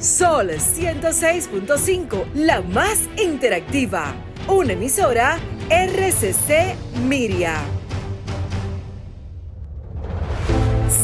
[0.00, 4.14] Sol 106.5, la más interactiva.
[4.46, 5.38] Una emisora
[5.68, 7.56] RCC Miria.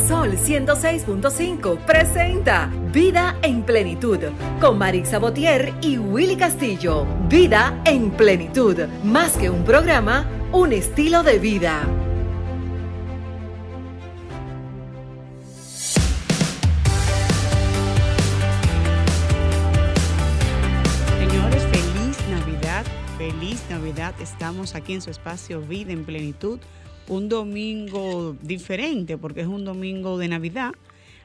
[0.07, 4.21] Sol 106.5 presenta Vida en Plenitud
[4.61, 7.05] con Marix Botier y Willy Castillo.
[7.29, 12.04] Vida en Plenitud, más que un programa, un estilo de vida.
[24.24, 26.59] Estamos aquí en su espacio Vida en Plenitud.
[27.09, 30.73] Un domingo diferente porque es un domingo de Navidad,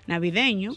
[0.05, 0.73] navideño,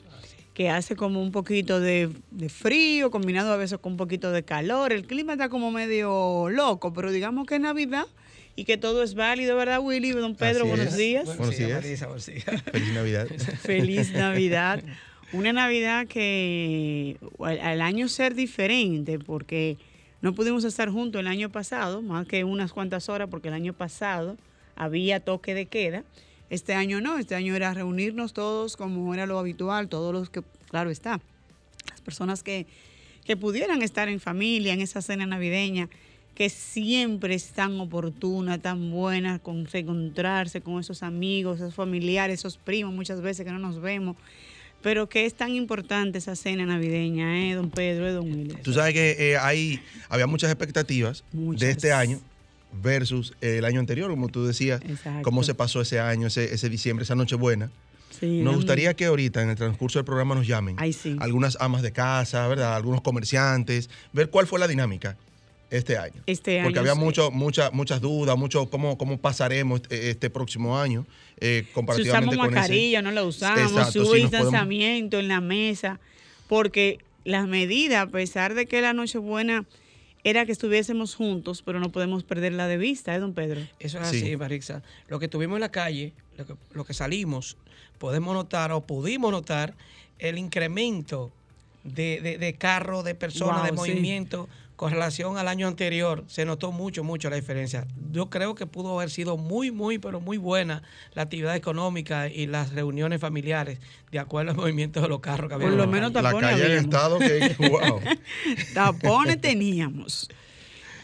[0.54, 4.44] que hace como un poquito de, de frío, combinado a veces con un poquito de
[4.44, 4.92] calor.
[4.92, 8.06] El clima está como medio loco, pero digamos que es Navidad
[8.54, 10.12] y que todo es válido, ¿verdad, Willy?
[10.12, 10.96] Don Pedro, Así buenos es.
[10.96, 11.36] días.
[11.36, 11.82] Buenos días.
[11.82, 12.44] Marisa, buenos días.
[12.70, 13.26] Feliz Navidad.
[13.62, 14.80] Feliz Navidad.
[15.32, 19.76] Una Navidad que al, al año ser diferente, porque
[20.22, 23.72] no pudimos estar juntos el año pasado, más que unas cuantas horas, porque el año
[23.72, 24.36] pasado
[24.76, 26.04] había toque de queda.
[26.48, 30.42] Este año no, este año era reunirnos todos como era lo habitual, todos los que,
[30.70, 31.20] claro está,
[31.90, 32.66] las personas que,
[33.24, 35.88] que pudieran estar en familia, en esa cena navideña,
[36.36, 42.58] que siempre es tan oportuna, tan buena, con reencontrarse con esos amigos, esos familiares, esos
[42.58, 44.16] primos, muchas veces que no nos vemos,
[44.82, 48.54] pero que es tan importante esa cena navideña, ¿eh, don Pedro, eh, don Willy?
[48.62, 51.60] Tú sabes que eh, hay, había muchas expectativas Muchas.
[51.60, 52.20] de este año
[52.82, 55.22] versus el año anterior, como tú decías, Exacto.
[55.22, 57.70] cómo se pasó ese año, ese, ese diciembre, esa Nochebuena.
[58.18, 61.16] Sí, Nos gustaría que ahorita en el transcurso del programa nos llamen Ay, sí.
[61.18, 62.76] algunas amas de casa, ¿verdad?
[62.76, 65.16] Algunos comerciantes, ver cuál fue la dinámica
[65.72, 66.22] este año.
[66.26, 67.04] Este Porque año, había sí.
[67.04, 71.06] mucho, mucha- muchas dudas, mucho cómo, cómo pasaremos este, este próximo año
[71.40, 72.54] eh, Si usamos comparativamente con ese.
[72.54, 75.98] mascarilla, no la usamos, Exacto, si hubo podemos- distanciamiento en la mesa,
[76.48, 79.64] porque las medidas, a pesar de que la Nochebuena
[80.24, 83.60] era que estuviésemos juntos, pero no podemos perderla de vista, ¿eh, don Pedro?
[83.80, 84.18] Eso es Sí.
[84.18, 84.82] así, Marixa.
[85.08, 87.56] Lo que tuvimos en la calle, lo que, lo que salimos,
[87.98, 89.74] podemos notar o pudimos notar
[90.18, 91.32] el incremento
[91.82, 93.98] de, de, de carros, de personas, Wow, de sí.
[94.76, 96.24] Con relación al año anterior.
[96.26, 97.86] Se notó mucho, mucho la diferencia.
[98.10, 100.82] Yo creo que pudo haber sido muy, muy, pero muy buena
[101.14, 103.78] la actividad económica y las reuniones familiares
[104.10, 105.66] de acuerdo al movimiento de los carros que había.
[105.66, 106.22] Por en lo la menos calle.
[106.22, 106.84] La tapones calle en habíamos.
[106.84, 108.00] estado que, wow.
[108.74, 110.28] Tapones teníamos.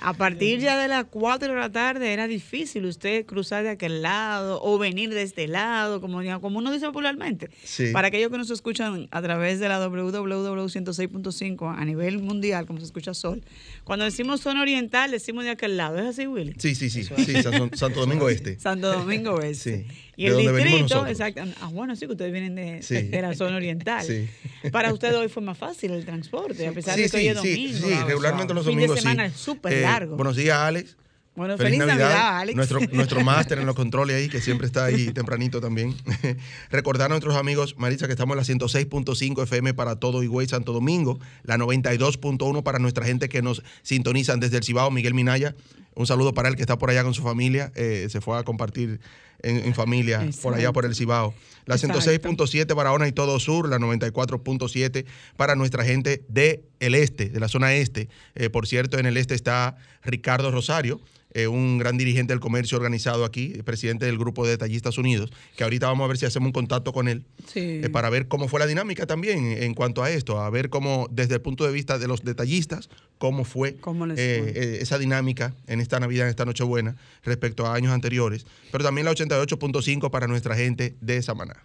[0.00, 4.02] A partir ya de las 4 de la tarde era difícil usted cruzar de aquel
[4.02, 7.50] lado o venir de este lado, como, como uno dice popularmente.
[7.64, 7.90] Sí.
[7.92, 12.86] Para aquellos que nos escuchan a través de la www.106.5 a nivel mundial, como se
[12.86, 13.42] escucha Sol,
[13.84, 15.98] cuando decimos zona oriental, decimos de aquel lado.
[15.98, 16.54] ¿Es así, Willy?
[16.58, 18.58] Sí, sí, sí, sí, Santo, Santo Domingo Este.
[18.58, 19.86] Santo Domingo Este.
[19.86, 20.07] Sí.
[20.18, 21.42] Y el distrito, exacto.
[21.60, 23.02] Ah, bueno, sí, que ustedes vienen de, Sí.
[23.02, 24.04] de la zona oriental.
[24.04, 24.28] Sí.
[24.72, 27.36] Para ustedes hoy fue más fácil el transporte, a pesar Sí, de que hoy es
[27.36, 27.78] domingo.
[27.88, 30.16] sí, regularmente los Fin de domingos semana es súper Eh, largo.
[30.16, 30.96] Buenos días, Alex.
[31.36, 32.56] Bueno, feliz, Navidad, Alex.
[32.56, 35.94] Nuestro, nuestro máster en los controles ahí, que siempre está ahí tempranito también.
[36.72, 40.72] Recordar a nuestros amigos, Marisa, que estamos en la 106.5 FM para todo Higüey, Santo
[40.72, 45.54] Domingo, la 92.1 para nuestra gente que nos sintonizan desde el Cibao, Miguel Minaya.
[45.98, 47.72] Un saludo para él que está por allá con su familia.
[47.74, 49.00] eh, se fue a compartir
[49.42, 51.34] en, en familia por allá por el Cibao.
[51.66, 51.98] La Exacto.
[51.98, 55.04] 106.7 Barahona y todo sur, la 94.7
[55.36, 58.08] para nuestra gente del el este, de la zona este.
[58.36, 61.00] Eh, por cierto, en el este está Ricardo Rosario,
[61.34, 65.64] eh, un gran dirigente del comercio organizado aquí, presidente del grupo de Detallistas Unidos, que
[65.64, 67.60] ahorita vamos a ver si hacemos un contacto con él Sí.
[67.82, 71.06] eh, para ver cómo fue la dinámica también en, cuanto a esto, a ver cómo
[71.10, 74.50] desde el punto de vista de los detallistas, cómo fue, ¿Cómo les eh, fue?
[74.62, 79.04] eh, esa dinámica en esta Navidad, en esta Nochebuena, respecto a años anteriores, pero también
[79.04, 81.62] la 88.5 para nuestra gente de Samaná.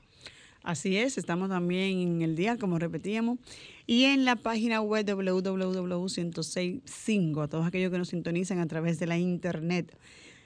[0.63, 3.38] Así es, estamos también en el día, como repetíamos,
[3.85, 9.07] y en la página web www.1065, a todos aquellos que nos sintonizan a través de
[9.07, 9.95] la internet.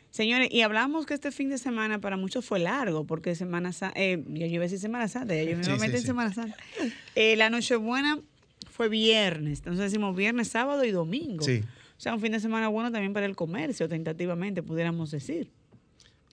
[0.09, 3.99] Señores, y hablamos que este fin de semana para muchos fue largo, porque Semana Santa,
[3.99, 6.05] eh, yo iba a decir Semana Santa, yo me Sí, sí, en sí.
[6.05, 6.55] Semana Santa.
[7.15, 8.19] Eh, la Nochebuena
[8.72, 11.43] fue viernes, entonces decimos viernes, sábado y domingo.
[11.43, 11.61] Sí.
[11.97, 15.49] O sea, un fin de semana bueno también para el comercio, tentativamente, pudiéramos decir.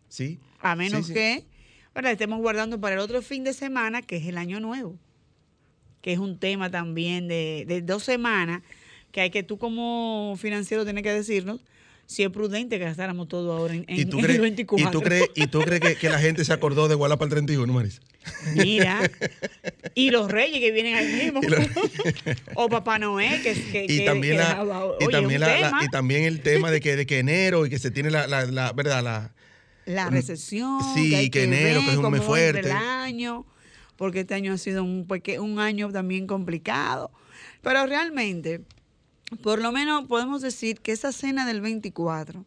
[0.08, 0.38] ¿Sí?
[0.60, 1.44] A menos que
[1.94, 2.12] ¿verdad?
[2.12, 4.96] estemos guardando para el otro fin de semana, que es el año nuevo,
[6.04, 8.60] que es un tema también de, de dos semanas,
[9.10, 11.60] que hay que tú como financiero tienes que decirnos
[12.06, 14.86] si es prudente que gastáramos todo ahora en, ¿Y tú en el 24.
[14.86, 17.28] ¿y tú crees, y tú crees que, que la gente se acordó de Guala para
[17.28, 18.02] el 31, Marisa?
[18.54, 19.10] Mira,
[19.94, 21.40] y los reyes que vienen ahí mismo,
[22.54, 26.24] o Papá Noé, que, que, y también que la, dejaba- y también la- y también
[26.24, 29.02] el tema de que de que enero y que se tiene la, la, la- verdad
[29.02, 29.32] la
[29.86, 32.60] la recesión, Sí, que, enero, que es un mes fuerte.
[32.60, 33.46] el año.
[33.96, 35.06] Porque este año ha sido un,
[35.40, 37.10] un año también complicado.
[37.62, 38.62] Pero realmente,
[39.42, 42.44] por lo menos podemos decir que esa cena del 24,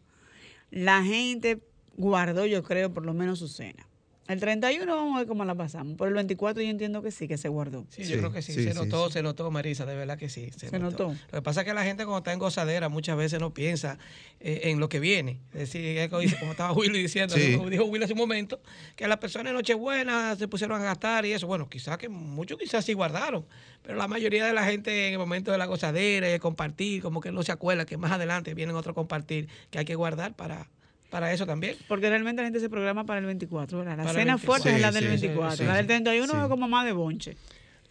[0.70, 1.60] la gente
[1.96, 3.87] guardó, yo creo, por lo menos su cena.
[4.28, 5.96] El 31 vamos a ver cómo la pasamos.
[5.96, 7.86] Por el 24 yo entiendo que sí, que se guardó.
[7.88, 8.52] Sí, yo creo que sí.
[8.52, 10.50] se notó, se notó, Marisa, de verdad que sí.
[10.54, 11.16] Se, notó.
[11.32, 13.98] Lo que pasa es que la gente cuando está en gozadera muchas veces no piensa
[14.40, 15.40] eh, en lo que viene.
[15.54, 18.60] Es decir, como estaba Willy diciendo, como dijo Willy hace un momento,
[18.96, 21.46] que las personas en Nochebuena se pusieron a gastar y eso.
[21.46, 23.46] Bueno, quizás que muchos quizás sí guardaron,
[23.82, 27.00] pero la mayoría de la gente en el momento de la gozadera y de compartir,
[27.00, 30.36] como que no se acuerda que más adelante vienen otros compartir que hay que guardar
[30.36, 30.68] para
[31.10, 31.76] para eso también.
[31.88, 33.84] Porque realmente la gente se programa para el 24.
[33.84, 35.66] La cena fuerte es la del 24.
[35.66, 37.36] la del 31 es como más de bonche.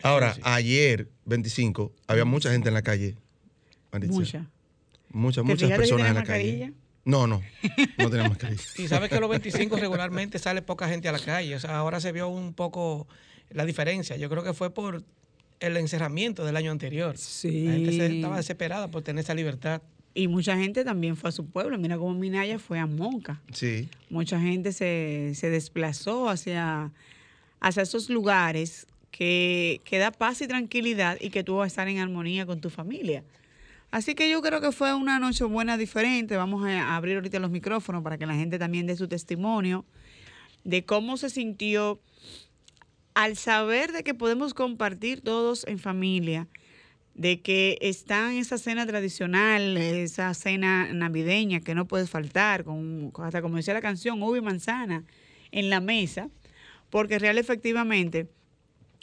[0.04, 3.16] Ahora, ayer, 25, había mucha gente en la calle.
[3.92, 4.46] Mucha.
[5.10, 6.74] Muchas, muchas personas en la calle.
[7.06, 7.42] No, no,
[7.98, 8.62] no tenemos mascarilla.
[8.78, 11.56] y sabes que los 25 regularmente sale poca gente a la calle.
[11.56, 13.08] O sea, ahora se vio un poco
[13.50, 14.18] la diferencia.
[14.18, 15.04] Yo creo que fue por
[15.62, 17.18] el encerramiento del año anterior.
[17.18, 17.66] Sí.
[17.66, 19.82] La gente estaba desesperada por tener esa libertad.
[20.18, 21.78] Y mucha gente también fue a su pueblo.
[21.78, 23.40] Mira cómo Minaya fue a Monca.
[23.52, 23.88] Sí.
[24.10, 26.92] Mucha gente se, desplazó hacia,
[27.60, 31.88] hacia esos lugares que, que, da paz y tranquilidad y que tú vas a estar
[31.88, 33.24] en armonía con tu familia.
[33.92, 36.36] Así que yo creo que fue una noche buena diferente.
[36.36, 39.86] Vamos a abrir ahorita los micrófonos para que la gente también dé su testimonio
[40.64, 42.02] de cómo se sintió
[43.14, 46.48] al saber de que podemos compartir todos en familia
[47.18, 53.42] de que está esa cena tradicional, esa cena navideña que no puede faltar, con, hasta
[53.42, 55.04] como decía la canción, uva y manzana
[55.52, 56.30] en la mesa,
[56.92, 58.28] porque real efectivamente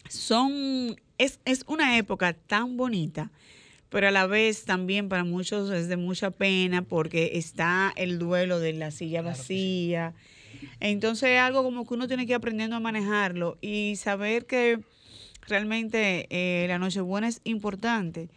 [0.08, 3.32] son, es, es una época tan bonita,
[3.88, 8.60] pero a la vez también para muchos es de mucha pena porque está el duelo
[8.60, 10.14] de la silla vacía.
[10.80, 14.80] Entonces es algo como que uno tiene que ir aprendiendo a manejarlo y saber que
[15.48, 18.30] realmente eh, la Nochebuena es importante.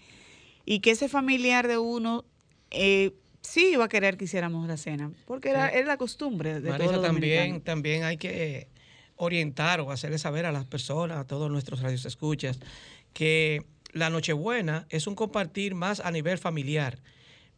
[0.66, 2.26] Y que ese familiar de uno
[2.72, 7.02] eh, sí iba a querer que hiciéramos la cena, porque era, la costumbre de Marisa,
[7.02, 8.68] también, también hay que
[9.16, 12.60] orientar o hacerle saber a las personas, a todos nuestros radios escuchas,
[13.14, 17.00] que la Nochebuena es un compartir más a nivel familiar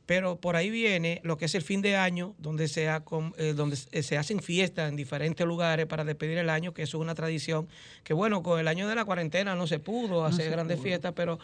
[0.09, 3.75] pero por ahí viene lo que es el fin de año, donde se, eh, donde
[3.75, 7.67] se hacen fiestas en diferentes lugares para despedir el año, que eso es una tradición,
[8.03, 11.37] que bueno, con el año de la cuarentena no se pudo hacer grandes fiestas, pero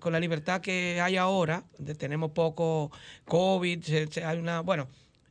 [0.00, 2.90] con la libertad que hay ahora, de, tenemos poco
[3.26, 3.84] COVID,
[4.24, 4.88] hay una, bueno,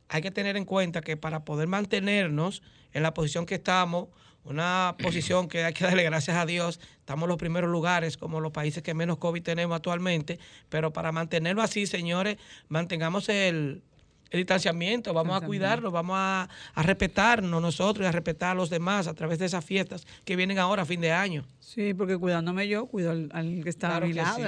[0.08, 2.62] hay que tener en cuenta que para poder mantenernos
[2.94, 4.08] en la posición que estamos,
[4.48, 6.80] una posición que hay que darle gracias a Dios.
[7.00, 11.12] Estamos en los primeros lugares como los países que menos COVID tenemos actualmente, pero para
[11.12, 13.82] mantenerlo así, señores, mantengamos el,
[14.30, 19.14] distanciamiento, vamos a cuidarnos, vamos a, respetarnos nosotros y a respetar a los demás a
[19.14, 21.46] través de esas fiestas que vienen ahora a fin de año.
[21.60, 24.46] Sí, porque cuidándome yo, cuido al, que está a mi lado.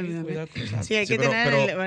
[0.82, 1.78] Sí, hay que tener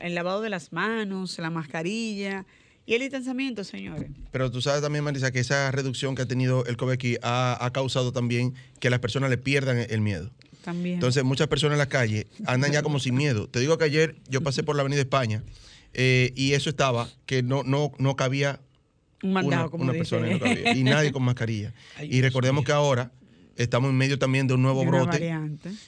[0.00, 2.46] el lavado de las manos, la mascarilla
[2.84, 4.10] y el distanciamiento, señores.
[4.32, 7.70] Pero tú sabes también, Marisa, que esa reducción que ha tenido el COVID aquí ha,
[7.72, 10.30] causado también que las personas le pierdan el miedo.
[10.64, 10.94] También.
[10.94, 13.48] Entonces, muchas personas en la calle andan ya como sin miedo.
[13.48, 15.42] Te digo que ayer yo pasé por la Avenida España
[15.94, 18.60] eh, y eso estaba, que no, no, no cabía
[19.22, 21.72] una, persona y, no cabía, y nadie con mascarilla.
[22.02, 23.12] y recordemos que ahora
[23.56, 25.40] estamos en medio también de un nuevo brote,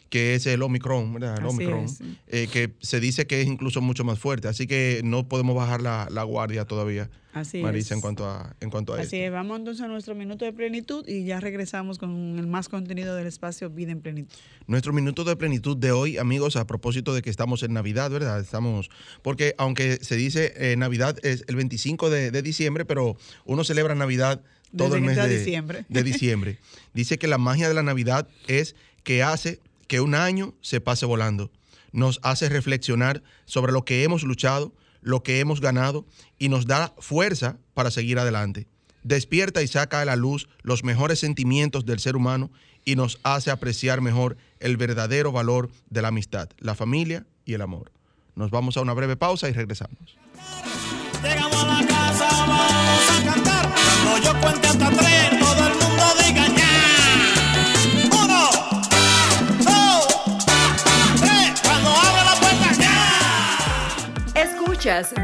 [0.08, 1.38] que es el Omicron, ¿verdad?
[1.38, 1.86] El Omicron,
[2.26, 4.48] eh, que se dice que es incluso mucho más fuerte.
[4.48, 8.94] Así que no podemos bajar la, guardia todavía, Así Marisa, en cuanto a, en cuanto
[8.94, 12.46] a Así es, vamos entonces a nuestro minuto de plenitud y ya regresamos con el
[12.46, 14.34] más contenido del espacio Vida en Plenitud.
[14.66, 18.40] Nuestro minuto de plenitud de hoy, amigos, a propósito de que estamos en Navidad, ¿verdad?
[18.40, 18.90] Estamos,
[19.22, 23.94] porque aunque se dice eh, Navidad es el 25 de, de diciembre, pero uno celebra
[23.94, 24.42] Navidad
[24.76, 25.84] todo el mes de diciembre.
[25.88, 26.58] de diciembre.
[26.94, 31.06] Dice que la magia de la Navidad es que hace que un año se pase
[31.06, 31.50] volando.
[31.92, 36.06] Nos hace reflexionar sobre lo que hemos luchado, lo que hemos ganado
[36.38, 38.66] y nos da fuerza para seguir adelante.
[39.02, 42.50] Despierta y saca a la luz los mejores sentimientos del ser humano
[42.84, 47.62] y nos hace apreciar mejor el verdadero valor de la amistad, la familia y el
[47.62, 47.92] amor.
[48.34, 50.16] Nos vamos a una breve pausa y regresamos.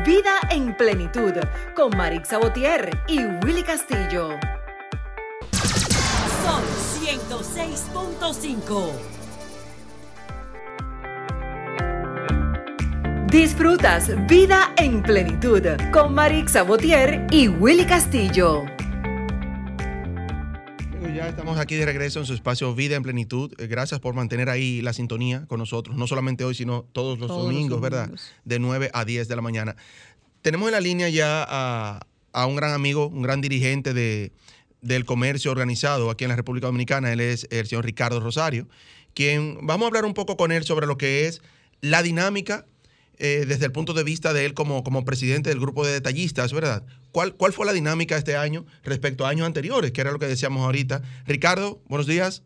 [0.07, 1.35] Vida en Plenitud
[1.77, 4.31] con Marix Sabotier y Willy Castillo.
[6.43, 6.63] Son
[6.99, 8.91] 106.5.
[13.27, 15.63] Disfrutas Vida en Plenitud
[15.93, 18.80] con Marix Sabotier y Willy Castillo.
[21.31, 23.53] Estamos aquí de regreso en su espacio Vida en Plenitud.
[23.59, 27.29] Eh, Gracias por mantener ahí la sintonía con nosotros, no solamente hoy, sino todos los
[27.29, 28.11] Todos los domingos, ¿verdad?
[28.45, 29.77] De 9 a 10 de la mañana.
[30.43, 32.01] Tenemos en la línea ya a,
[32.33, 34.33] a un gran amigo, un gran dirigente de,
[34.83, 37.13] del comercio organizado aquí en la República Dominicana.
[37.13, 38.67] Él es el señor Ricardo Rosario,
[39.15, 41.43] quien vamos a hablar un poco con él sobre lo que es
[41.81, 42.67] la dinámica
[43.21, 46.53] eh, desde el punto de vista de él como, como presidente del grupo de detallistas,
[46.53, 46.83] ¿verdad?
[47.13, 50.27] ¿Cuál, ¿Cuál fue la dinámica este año respecto a años anteriores, que era lo que
[50.27, 51.03] decíamos ahorita?
[51.27, 52.45] Ricardo, buenos días.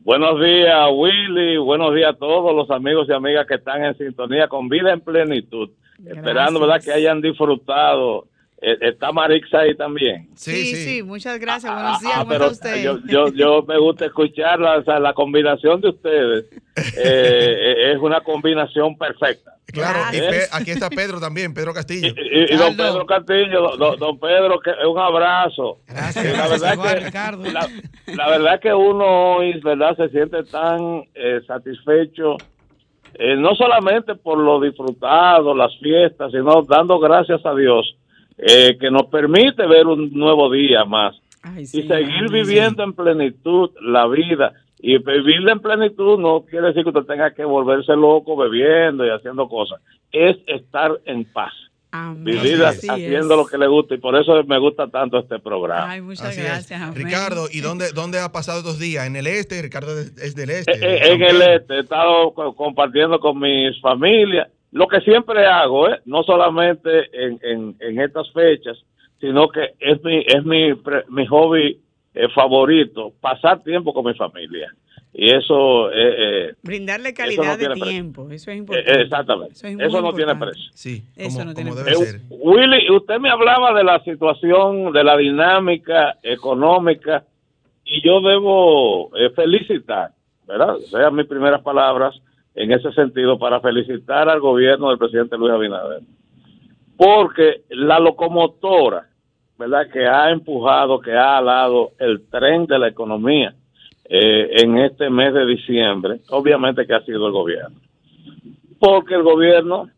[0.00, 1.56] Buenos días, Willy.
[1.56, 5.00] Buenos días a todos los amigos y amigas que están en sintonía con Vida en
[5.00, 5.70] Plenitud.
[6.04, 8.26] Esperando, ¿verdad?, que hayan disfrutado.
[8.66, 10.28] Eh, Está Marixa ahí también.
[10.36, 11.70] Sí, sí, muchas gracias.
[11.72, 12.82] Buenos días, Ah, ¿cómo pero está usted?
[12.82, 16.46] yo, yo, yo me gusta escucharla, o sea, la combinación de ustedes
[16.96, 19.52] eh, es una combinación perfecta.
[19.66, 20.18] Claro, y.
[20.20, 22.08] Pe- aquí está Pedro también, Pedro Castillo.
[22.16, 25.80] Y, y don Pedro Castillo, don- Pedro, que un abrazo.
[25.88, 27.44] Gracias, la gracias, verdad que, Ricardo.
[27.50, 27.68] La,
[28.14, 29.96] la verdad que uno hoy, ¿verdad?
[29.96, 32.36] Se siente tan eh, satisfecho,
[33.14, 37.96] eh, no solamente por lo disfrutado, las fiestas, sino dando gracias a Dios
[38.38, 41.14] eh, que nos permite ver un nuevo día más
[41.58, 44.52] y seguir viviendo en plenitud la vida.
[44.78, 49.10] Y vivirla en plenitud no quiere decir que usted tenga que volverse loco bebiendo y
[49.10, 49.80] haciendo cosas.
[50.12, 51.52] Es estar en paz.
[52.16, 53.38] Vivir Así haciendo es.
[53.38, 53.94] lo que le gusta.
[53.94, 55.90] Y por eso me gusta tanto este programa.
[55.90, 56.80] Ay, muchas Así gracias.
[56.82, 56.96] amén.
[56.96, 59.06] Ricardo, ¿y dónde, dónde ha pasado estos días?
[59.06, 59.62] ¿En el este?
[59.62, 60.72] Ricardo es del este.
[60.72, 64.48] Eh, eh, San en el este he estado co- compartiendo con mis familias.
[64.74, 66.00] Lo que siempre hago, ¿eh?
[66.04, 68.76] no solamente en, en, en estas fechas,
[69.20, 71.78] sino que es mi, es mi, pre- mi hobby
[72.12, 74.74] eh, favorito, pasar tiempo con mi familia.
[75.16, 76.14] Y eso, eh,
[76.48, 78.22] eh, Brindarle Eso calidad no de tiempo.
[78.32, 79.00] Eso es eh, importante.
[79.02, 80.70] exactamente, Eso es eso muy no tiene precio.
[80.74, 82.04] Sí, Eso como, no tiene precio.
[82.04, 82.20] Eh.
[82.30, 87.22] Willy, usted me hablaba de la situación, de la dinámica económica,
[87.84, 90.10] y yo debo eh, felicitar,
[90.48, 90.78] ¿verdad?
[90.90, 92.20] Sean mis primeras palabras
[92.54, 96.02] en ese sentido para felicitar al gobierno del presidente Luis Abinader.
[96.96, 99.08] Porque la locomotora,
[99.58, 99.88] ¿verdad?
[99.92, 103.54] Que ha empujado, que ha alado el tren de la economía
[104.08, 107.80] eh, en este mes de diciembre, obviamente que ha sido el gobierno.
[108.78, 109.88] Porque el gobierno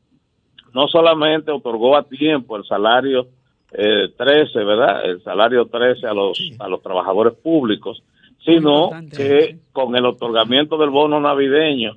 [0.72, 3.28] no solamente otorgó a tiempo el salario
[3.72, 5.04] eh, 13, ¿verdad?
[5.04, 8.02] El salario 13 a los, a los trabajadores públicos,
[8.44, 11.96] sino que con el otorgamiento del bono navideño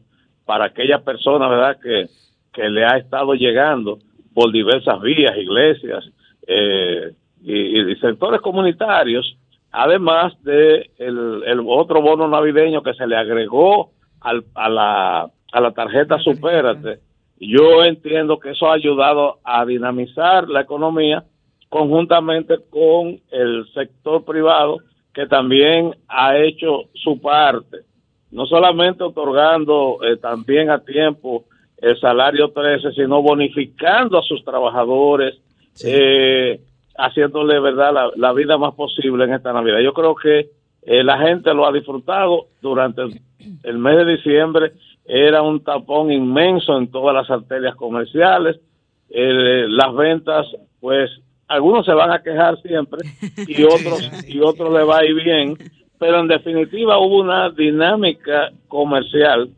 [0.50, 1.78] para aquellas personas, ¿verdad?
[1.80, 2.08] Que,
[2.52, 4.00] que le ha estado llegando
[4.34, 6.04] por diversas vías, iglesias
[6.48, 7.12] eh,
[7.44, 9.38] y, y sectores comunitarios,
[9.72, 13.92] además de el, el otro bono navideño que se le agregó
[14.22, 16.98] al, a, la, a la tarjeta Supérate.
[17.40, 21.26] Yo entiendo que eso ha ayudado a dinamizar la economía
[21.70, 24.78] conjuntamente con el sector privado
[25.14, 27.82] que también ha hecho su parte,
[28.32, 31.46] no solamente otorgando eh, también a tiempo
[31.78, 35.38] el salario 13, sino bonificando a sus trabajadores,
[35.84, 36.60] eh,
[36.98, 39.80] haciéndole verdad la, la vida más posible en esta Navidad.
[39.80, 40.50] Yo creo que
[40.82, 43.22] eh, la gente lo ha disfrutado durante el,
[43.64, 44.74] el mes de diciembre.
[45.06, 48.60] Era un tapón inmenso en todas las arterias comerciales.
[49.10, 50.46] Eh, las ventas,
[50.80, 51.10] pues,
[51.48, 53.02] algunos se van a quejar siempre
[53.48, 55.58] y otros y otros le va a ir bien,
[56.00, 59.50] pero en definitiva hubo una dinámica comercial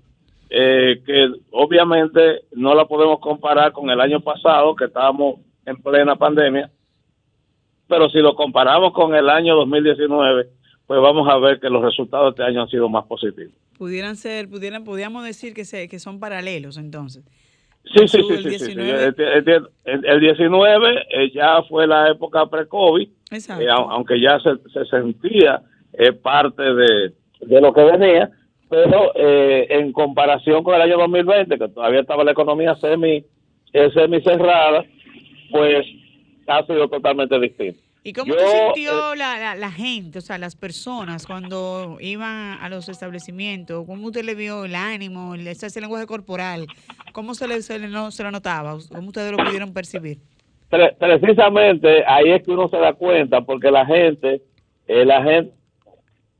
[0.50, 6.16] eh, que obviamente no la podemos comparar con el año pasado que estábamos en plena
[6.18, 6.70] pandemia,
[7.88, 10.48] pero si lo comparamos con el año 2019,
[10.88, 13.54] pues vamos a ver que los resultados de este año han sido más positivos.
[13.78, 17.24] Pudieran ser, pudieran, podríamos decir que, se, que son paralelos entonces.
[17.86, 18.76] Sí, sí, sí, el sí, sí, sí.
[18.76, 19.08] 19.
[19.10, 19.70] Enti- entiendo.
[19.86, 23.08] El, el 19 eh, ya fue la época pre-COVID,
[23.64, 25.62] eh, au- aunque ya se, se sentía
[25.94, 28.30] eh, parte de, de lo que venía,
[28.70, 33.24] pero eh, en comparación con el año 2020, que todavía estaba la economía semi,
[33.74, 34.84] eh, semi cerrada,
[35.52, 35.86] pues
[36.48, 37.80] ha sido totalmente distinto.
[38.04, 41.98] ¿Y cómo Yo, te sintió eh, la, la, la gente, o sea, las personas cuando
[42.00, 43.86] iban a los establecimientos?
[43.86, 46.66] ¿Cómo usted le vio el ánimo, el, ese, lenguaje corporal?
[47.14, 48.76] ¿Cómo se le, se le, no, se lo notaba?
[48.92, 50.18] ¿Cómo ustedes lo pudieron percibir?
[50.70, 54.42] Pre- precisamente ahí es que uno se da cuenta porque la gente
[54.88, 55.54] eh, la gente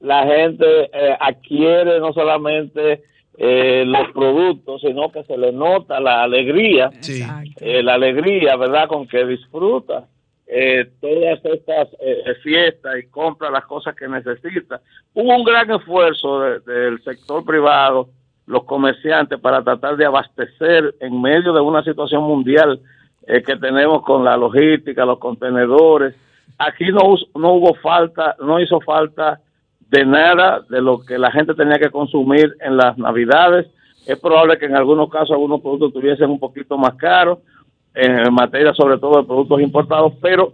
[0.02, 3.04] la gente eh, adquiere no solamente
[3.38, 7.24] eh, los productos sino que se le nota la alegría Sí.
[7.60, 10.06] eh, la alegría verdad con que disfruta
[10.48, 11.88] eh, todas estas
[12.44, 14.82] fiestas y compra las cosas que necesita
[15.14, 18.10] hubo un gran esfuerzo de- del sector privado
[18.48, 22.80] los comerciantes para tratar de abastecer en medio de una situación mundial
[23.28, 26.16] eh, que tenemos con la logística, los contenedores.
[26.58, 29.40] Aquí no, no hubo falta, no hizo falta
[29.92, 33.68] de nada de lo que la gente tenía que consumir en las navidades.
[34.08, 37.40] Es probable que en algunos casos algunos productos estuviesen un poquito más caros,
[37.94, 40.54] en materia sobre todo de productos importados, pero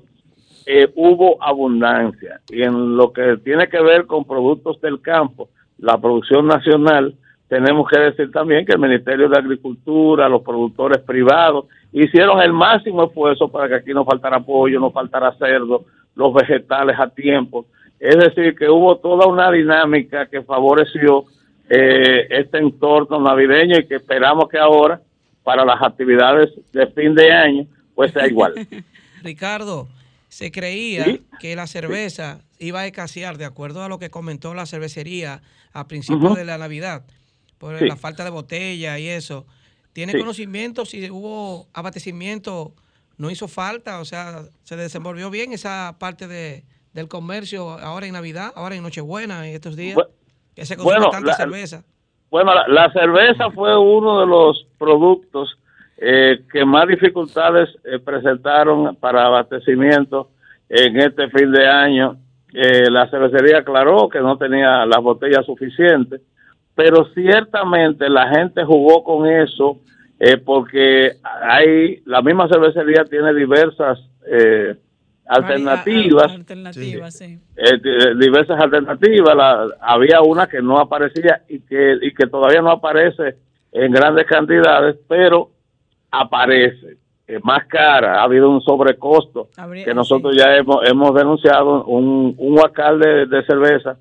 [0.65, 2.41] eh, hubo abundancia.
[2.49, 7.13] Y en lo que tiene que ver con productos del campo, la producción nacional,
[7.47, 13.03] tenemos que decir también que el Ministerio de Agricultura, los productores privados, hicieron el máximo
[13.03, 17.67] esfuerzo para que aquí no faltara pollo, no faltara cerdo, los vegetales a tiempo.
[17.99, 21.25] Es decir, que hubo toda una dinámica que favoreció
[21.69, 25.01] eh, este entorno navideño y que esperamos que ahora,
[25.43, 28.53] para las actividades de fin de año, pues sea igual.
[29.23, 29.87] Ricardo,
[30.29, 31.21] se creía Sí.
[31.39, 35.41] que la cerveza iba a escasear, de acuerdo a lo que comentó la cervecería
[35.73, 37.03] a principios de la Navidad,
[37.57, 37.85] por Sí.
[37.87, 39.45] la falta de botella y eso.
[39.93, 42.73] ¿Tiene conocimiento si hubo abastecimiento,
[43.17, 43.99] no hizo falta?
[43.99, 46.63] O sea, ¿se desenvolvió bien esa parte de,
[46.97, 49.95] del comercio ahora en Navidad, ahora en Nochebuena, en estos días?
[49.95, 50.07] Bu-
[50.55, 51.83] que se consume bueno, tanta la- cerveza.
[52.31, 55.55] Bueno, la, la cerveza fue uno de los productos
[55.97, 60.31] eh, que más dificultades eh, presentaron para abastecimiento
[60.69, 62.17] en este fin de año.
[62.53, 66.21] Eh, la cervecería aclaró que no tenía las botellas suficientes,
[66.75, 69.77] pero ciertamente la gente jugó con eso
[70.19, 74.75] eh, porque hay la misma cervecería tiene diversas eh,
[75.27, 77.39] alternativas Alternativas, sí.
[77.55, 79.35] eh, di- diversas alternativas.
[79.35, 83.35] La- había una que no aparecía y que, y que todavía no aparece
[83.71, 85.49] en grandes cantidades, pero
[86.11, 86.97] aparece.
[87.27, 91.83] Es más cara, ha habido un sobrecosto Habría- que nosotros ya hemos, hemos denunciado.
[91.83, 93.97] Un, un huacal de, de cerveza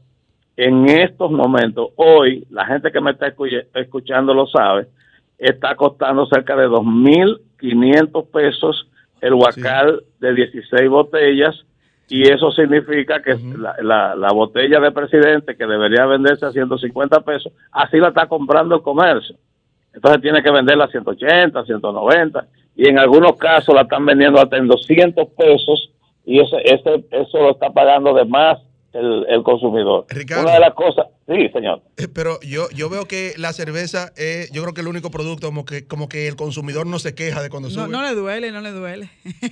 [0.56, 4.86] en estos momentos, hoy, la gente que me está escuche- escuchando lo sabe,
[5.38, 8.88] está costando cerca de 2.500 pesos
[9.20, 11.54] el huacal de 16 botellas
[12.08, 17.20] y eso significa que la, la- la botella de presidente que debería venderse a 150
[17.22, 19.36] pesos, así la está comprando el comercio.
[19.92, 22.46] Entonces tiene que venderla a 180, 190
[22.76, 25.90] y en algunos casos la están vendiendo hasta en 200 pesos
[26.24, 28.58] y ese, ese, eso lo está pagando de más
[28.98, 30.06] el, el consumidor.
[30.08, 30.44] Ricardo.
[30.44, 31.82] Una de las cosas, sí, señor.
[31.96, 35.46] Eh, Pero yo, yo veo que la cerveza es, yo creo que el único producto
[35.48, 37.88] como que, como que el consumidor no se queja de cuando No, sube.
[37.88, 39.10] no le duele, no le duele.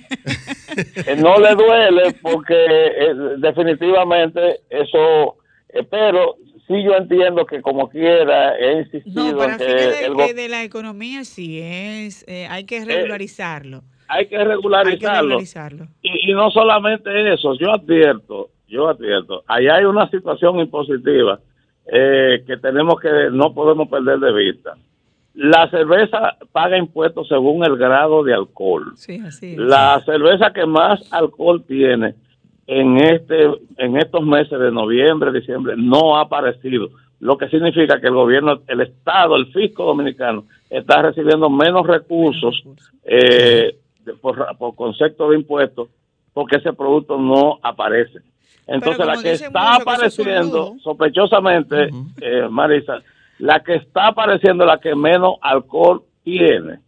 [1.07, 5.37] Eh, no le duele porque eh, definitivamente eso,
[5.69, 6.35] eh, pero
[6.67, 10.49] sí yo entiendo que como quiera he insistido No, para en que de, el de-
[10.49, 13.83] la economía sí es, eh, hay que regularizarlo.
[14.07, 15.21] hay que hay que regularizarlo.
[15.21, 15.87] regularizarlo.
[16.01, 21.39] Y, y no solamente eso, yo advierto, yo advierto, allá hay una situación impositiva
[21.85, 24.75] eh, que tenemos que, no podemos perder de vista.
[25.35, 28.93] La cerveza paga impuestos según el grado de alcohol.
[28.95, 29.57] Sí, así es.
[29.57, 32.15] La cerveza que más alcohol tiene
[32.67, 33.43] en este
[33.77, 38.61] en estos meses de noviembre, diciembre no ha aparecido, lo que significa que el gobierno,
[38.67, 42.63] el Estado, el fisco dominicano está recibiendo menos recursos
[43.03, 43.77] eh,
[44.21, 45.89] por concepto de impuestos
[46.35, 48.19] porque ese producto no aparece.
[48.67, 51.89] Entonces la que está apareciendo sospechosamente,
[52.21, 52.99] eh, Marisa,
[53.39, 56.79] la que está apareciendo es la que menos alcohol tiene.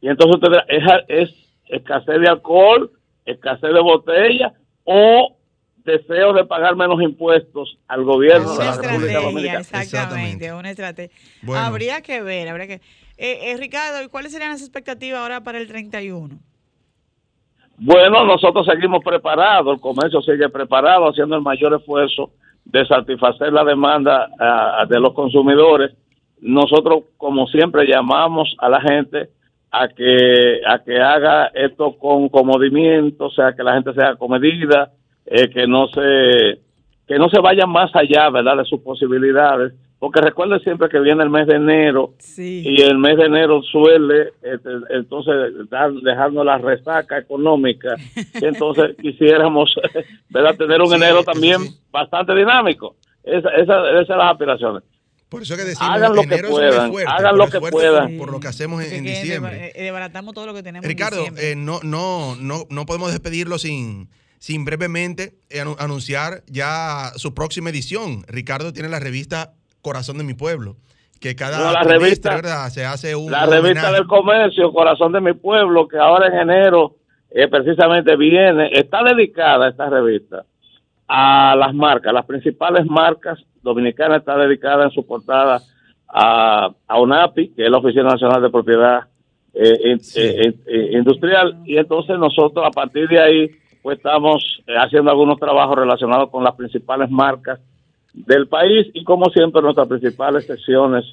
[0.00, 1.34] Y entonces usted dirá, es, es
[1.66, 2.90] escasez de alcohol,
[3.24, 4.52] escasez de botella
[4.84, 5.36] o
[5.84, 9.58] deseo de pagar menos impuestos al gobierno de Una la República estrategia, Dominicana.
[9.60, 10.52] exactamente, Exactamente.
[10.52, 11.16] una estrategia.
[11.42, 11.64] Bueno.
[11.64, 12.74] Habría que ver, habría que...
[13.18, 16.38] Eh, eh, Ricardo, ¿y cuáles serían las expectativas ahora para el 31?
[17.78, 22.30] Bueno, nosotros seguimos preparados, el comercio sigue preparado, haciendo el mayor esfuerzo
[22.64, 25.92] de satisfacer la demanda ah, de los consumidores.
[26.40, 29.30] Nosotros, como siempre, llamamos a la gente
[29.70, 34.90] a que a que haga esto con comodimiento, o sea, que la gente sea comedida,
[35.24, 36.60] eh, que no se
[37.06, 39.72] que no se vaya más allá, ¿verdad?, de sus posibilidades,
[40.02, 42.64] porque recuerden siempre que viene el mes de enero Sí.
[42.66, 47.94] y el mes de enero suele este, entonces dar- dejarnos la resaca económica
[48.34, 49.72] y entonces quisiéramos
[50.28, 50.56] ¿verdad?
[50.56, 51.78] tener un Sí, enero también sí.
[51.92, 54.82] bastante dinámico esa, esa, esas son las aspiraciones
[55.28, 57.46] Por eso que decimos, Hagan lo que enero es un mes puedan, fuerte, hagan lo
[57.48, 58.18] que puedan.
[58.18, 59.70] Por, lo que hacemos en, en diciembre.
[59.76, 61.52] eh, desbaratamos todo lo que tenemos en Ricardo, diciembre.
[61.52, 64.08] eh, no, no, no, no podemos despedirlo sin,
[64.40, 68.24] sin brevemente eh, anu- anunciar ya su próxima edición.
[68.26, 70.76] Ricardo tiene la revista Corazón de mi Pueblo,
[71.20, 72.68] que cada No, la revista- ¿verdad?
[72.70, 73.92] se hace un la revista homenaje.
[73.94, 76.96] del comercio Corazón de mi pueblo que ahora en enero
[77.30, 80.44] eh, precisamente viene está dedicada esta revista
[81.08, 85.60] a las marcas las principales marcas dominicanas está dedicada en su portada
[86.08, 89.00] a, a UNAPI que es la Oficina Nacional de Propiedad
[89.54, 90.20] eh, Sí.
[90.20, 93.50] eh, eh, Industrial y entonces nosotros a partir de ahí
[93.82, 97.60] pues estamos haciendo algunos trabajos relacionados con las principales marcas
[98.12, 101.04] del país y como siempre nuestras principales secciones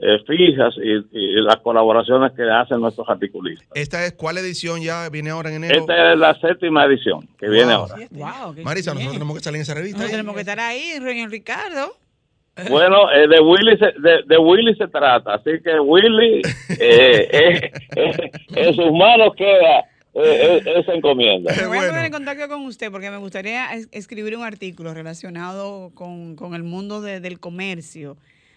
[0.00, 3.68] eh, fijas y, y las colaboraciones que hacen nuestros articulistas.
[3.74, 5.80] ¿Esta es cuál edición ya viene ahora en enero?
[5.80, 7.96] Esta es la séptima edición que viene ahora.
[8.10, 9.98] Wow, Marisa, nosotros tenemos que salir en esa revista.
[9.98, 11.96] Nosotros tenemos que estar ahí, en Ricardo.
[12.68, 17.72] Bueno, eh, de Willy se, de, de Willy se trata, así que Willy eh, eh,
[17.94, 21.54] eh, en sus manos queda eh, eh, esa encomienda.
[21.56, 24.94] Me voy a poner en contacto con usted porque me gustaría es- escribir un artículo
[24.94, 28.16] relacionado con, con el mundo de- del comercio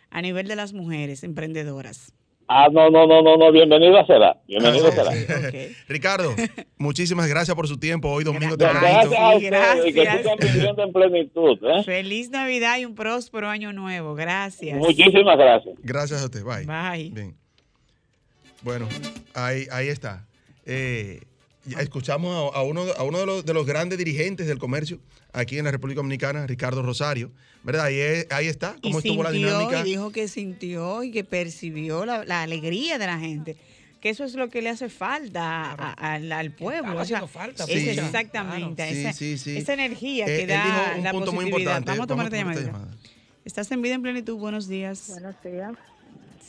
[0.10, 2.14] a nivel de las mujeres emprendedoras.
[2.54, 5.52] Ah, no, no, no, no, no, bienvenida será, bienvenido Ah, será.
[5.52, 5.74] sí.
[5.88, 6.36] Ricardo,
[6.78, 9.10] muchísimas gracias por su tiempo hoy domingo Gracias.
[9.10, 9.50] tempranito.
[9.52, 11.58] Gracias y que sigan viviendo en plenitud.
[11.64, 11.84] ¿eh?
[11.86, 14.16] Feliz Navidad y un próspero año nuevo.
[14.16, 14.78] Gracias.
[14.78, 15.76] Muchísimas gracias.
[15.82, 16.44] Gracias a usted.
[16.44, 16.66] Bye.
[16.66, 17.12] Bye.
[17.12, 17.36] Bien.
[18.64, 18.90] Bueno,
[19.34, 20.28] ahí, ahí está.
[20.66, 21.22] Eh,
[21.78, 25.00] escuchamos a, a uno, a uno de, los, de los grandes dirigentes del comercio
[25.34, 27.32] aquí en la República Dominicana, Ricardo Rosario.
[27.64, 27.86] ¿Verdad?
[27.86, 28.76] Ahí, es- ahí está.
[28.82, 29.82] Y ¿Cómo estuvo la sintió, dinámica?
[29.82, 33.56] y dijo que sintió y que percibió la, la alegría de la gente.
[34.02, 36.90] Que eso es lo que le hace falta a- a- al, al pueblo.
[36.94, 37.90] O sea, haciendo falta, es Sí.
[37.90, 39.58] exactamente Sí, esa, sí, sí.
[39.58, 41.92] esa energía Eh, que él da dijo un la punto muy importante.
[41.92, 42.66] Vamos a tomar esta llamadita.
[42.66, 42.92] llamada.
[43.46, 44.38] Estás en vida en plenitud.
[44.38, 45.06] Buenos días.
[45.10, 45.74] Buenos días.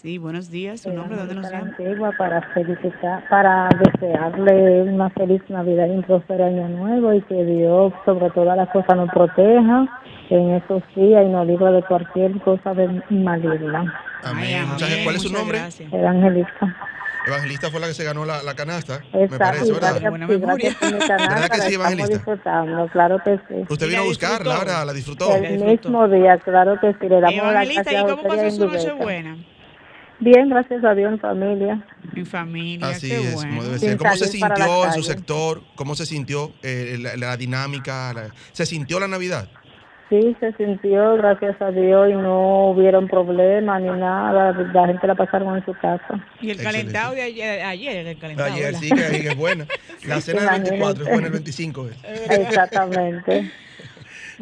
[0.03, 0.81] Sí, buenos días.
[0.81, 1.17] ¿Su nombre?
[1.17, 1.71] ¿Dónde nos Para llama?
[1.79, 7.45] Antigua para felicitar, para desearle una feliz Navidad y un próspero año nuevo y que
[7.45, 9.87] Dios sobre todas las cosas nos proteja
[10.31, 13.95] en esos días y nos libre de cualquier cosa de maligna.
[14.25, 14.57] Amén.
[14.63, 15.05] Ay, Muchas- amén.
[15.05, 15.59] ¿Cuál es su nombre?
[15.59, 15.93] gracias.
[15.93, 16.77] Evangelista.
[17.25, 19.89] Evangelista fue la que se ganó la, la canasta, me Exacto, parece, y ¿verdad?
[19.91, 20.71] gracias, Buena memoria.
[20.81, 22.15] por mi canal, ¿Verdad que sí, Evangelista?
[22.15, 23.65] disfrutando, claro que sí.
[23.69, 24.59] Usted vino a buscarla, disfrutó.
[24.73, 25.29] ahora la disfrutó.
[25.29, 25.89] La El disfrutó.
[25.89, 28.77] mismo día, claro que sí, le damos Evangelista, ¿y cómo pasó su Indubeta.
[28.89, 29.37] Nochebuena?
[30.23, 31.85] Bien, gracias a Dios en familia.
[32.13, 33.51] Mi familia, Así qué es, bueno.
[33.51, 33.97] como debe ser.
[33.97, 35.63] ¿Cómo se sintió en su sector?
[35.75, 38.13] ¿Cómo se sintió eh, la, la dinámica?
[38.15, 39.49] la- ¿Se sintió la Navidad?
[40.09, 44.53] Sí, se sintió, gracias a Dios, y no hubieron problemas ni nada.
[44.73, 46.25] La gente la pasaron en su casa.
[46.41, 46.63] Y el Excelente.
[46.93, 48.53] calentado de ayer, ayer el calentado.
[48.53, 48.81] Ayer ¿verdad?
[48.81, 49.67] sí que, que es buena.
[50.07, 51.89] La cena del 24 es buena el 25.
[51.89, 52.47] eh.
[52.49, 53.51] Exactamente.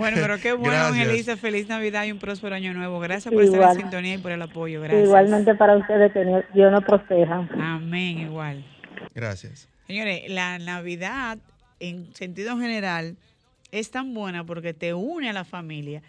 [0.01, 0.77] Bueno, pero qué bueno.
[0.77, 1.37] Angelisa.
[1.37, 2.99] Feliz Navidad y un próspero año nuevo.
[3.01, 4.81] Gracias por estar en sintonía y por el apoyo.
[4.81, 5.05] Gracias.
[5.05, 7.49] Igualmente para ustedes, que Dios nos proteja.
[7.61, 8.65] Amén, igual.
[9.15, 9.69] Gracias.
[9.87, 11.39] Señores, la Navidad,
[11.81, 13.17] en sentido general,
[13.73, 16.03] es tan buena porque te une a la familia.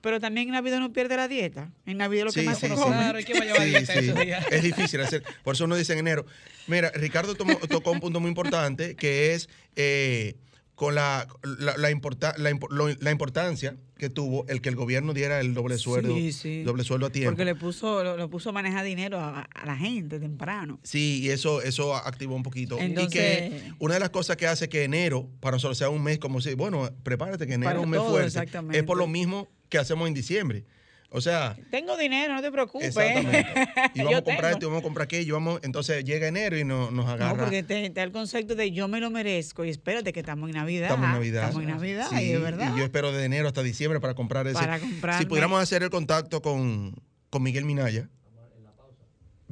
[0.00, 1.70] Pero también en Navidad no pierde la dieta.
[1.84, 2.80] En Navidad lo que Sí, más sí, se sí.
[2.80, 2.96] come.
[2.96, 3.98] Claro, ¿y quién va a llevar Sí, dieta sí.
[3.98, 4.46] esos días?
[4.52, 5.24] Es difícil hacer.
[5.42, 6.24] Por eso uno dice en enero.
[6.68, 10.36] Mira, Ricardo tomó- tocó un punto muy importante que es eh,
[10.78, 11.26] con la,
[11.58, 12.56] la, la importa- la
[13.00, 16.62] la importancia que tuvo el que el gobierno diera el doble sueldo, Sí, sí.
[16.62, 17.32] doble sueldo a tiempo.
[17.32, 20.78] Porque le puso, lo, lo puso a manejar dinero a, a la gente temprano.
[20.84, 22.78] Sí, y eso, eso activó un poquito.
[22.80, 26.20] y que una de las cosas que hace que enero para nosotros sea un mes
[26.20, 28.48] como si, bueno, prepárate que enero es un mes fuerte.
[28.78, 30.64] Es por lo mismo que hacemos en diciembre.
[31.10, 32.88] O sea, Tengo dinero, no te preocupes.
[32.88, 33.46] exactamente.
[33.94, 36.64] Y vamos a comprar esto, y vamos a comprar aquello, vamos, entonces llega enero y
[36.64, 37.32] no- nos agarra.
[37.32, 40.20] No, porque te, te da el concepto de yo me lo merezco y espérate que
[40.20, 40.88] estamos en Navidad.
[40.90, 41.44] Estamos en Navidad.
[41.44, 42.74] Estamos en Navidad, Sí, y es verdad.
[42.74, 44.58] Y yo espero de enero hasta diciembre para comprar ese.
[44.58, 45.20] Para comprarme.
[45.22, 46.94] Si pudiéramos hacer el contacto con,
[47.30, 48.08] con Miguel Minaya.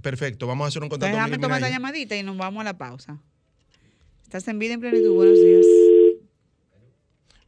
[0.03, 2.37] Perfecto, vamos a hacer un Entonces, contacto con déjame Miguel tomar esta llamadita y nos
[2.37, 3.19] vamos a la pausa.
[4.25, 5.15] Estás en vida en plenitud.
[5.15, 5.65] Buenos días.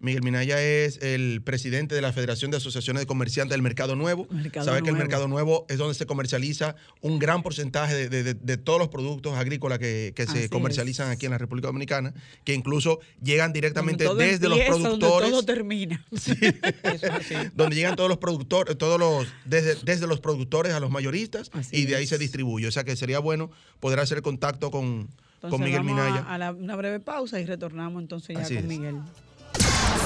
[0.01, 4.29] Miguel Minaya es el presidente de la Federación de Asociaciones de Comerciantes del Mercado Nuevo.
[4.31, 4.99] Mercado Sabe que el Nuevo.
[4.99, 8.89] Mercado Nuevo es donde se comercializa un gran porcentaje de, de- de- de todos los
[8.89, 11.17] productos agrícolas que, se comercializan es.
[11.17, 15.31] aquí en la República Dominicana, que incluso llegan directamente desde los empieza, donde productores.
[15.31, 16.05] todo termina.
[16.15, 17.35] Así.
[17.55, 21.77] donde llegan todos los productores, todos los, desde, desde los productores a los mayoristas Así
[21.77, 22.11] y de ahí es.
[22.11, 22.69] se distribuye.
[22.69, 26.23] O sea que sería bueno poder hacer contacto con, Entonces, con Miguel vamos Minaya.
[26.23, 28.69] A, a la- una breve pausa y retornamos entonces ya Así con es.
[28.69, 28.97] Miguel.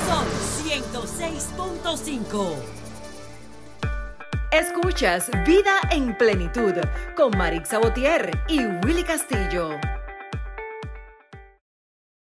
[0.07, 0.27] Sol
[0.65, 2.55] 106.5.
[4.51, 6.75] Escuchas Vida en Plenitud
[7.17, 9.79] con Marix Sabotier y Willy Castillo.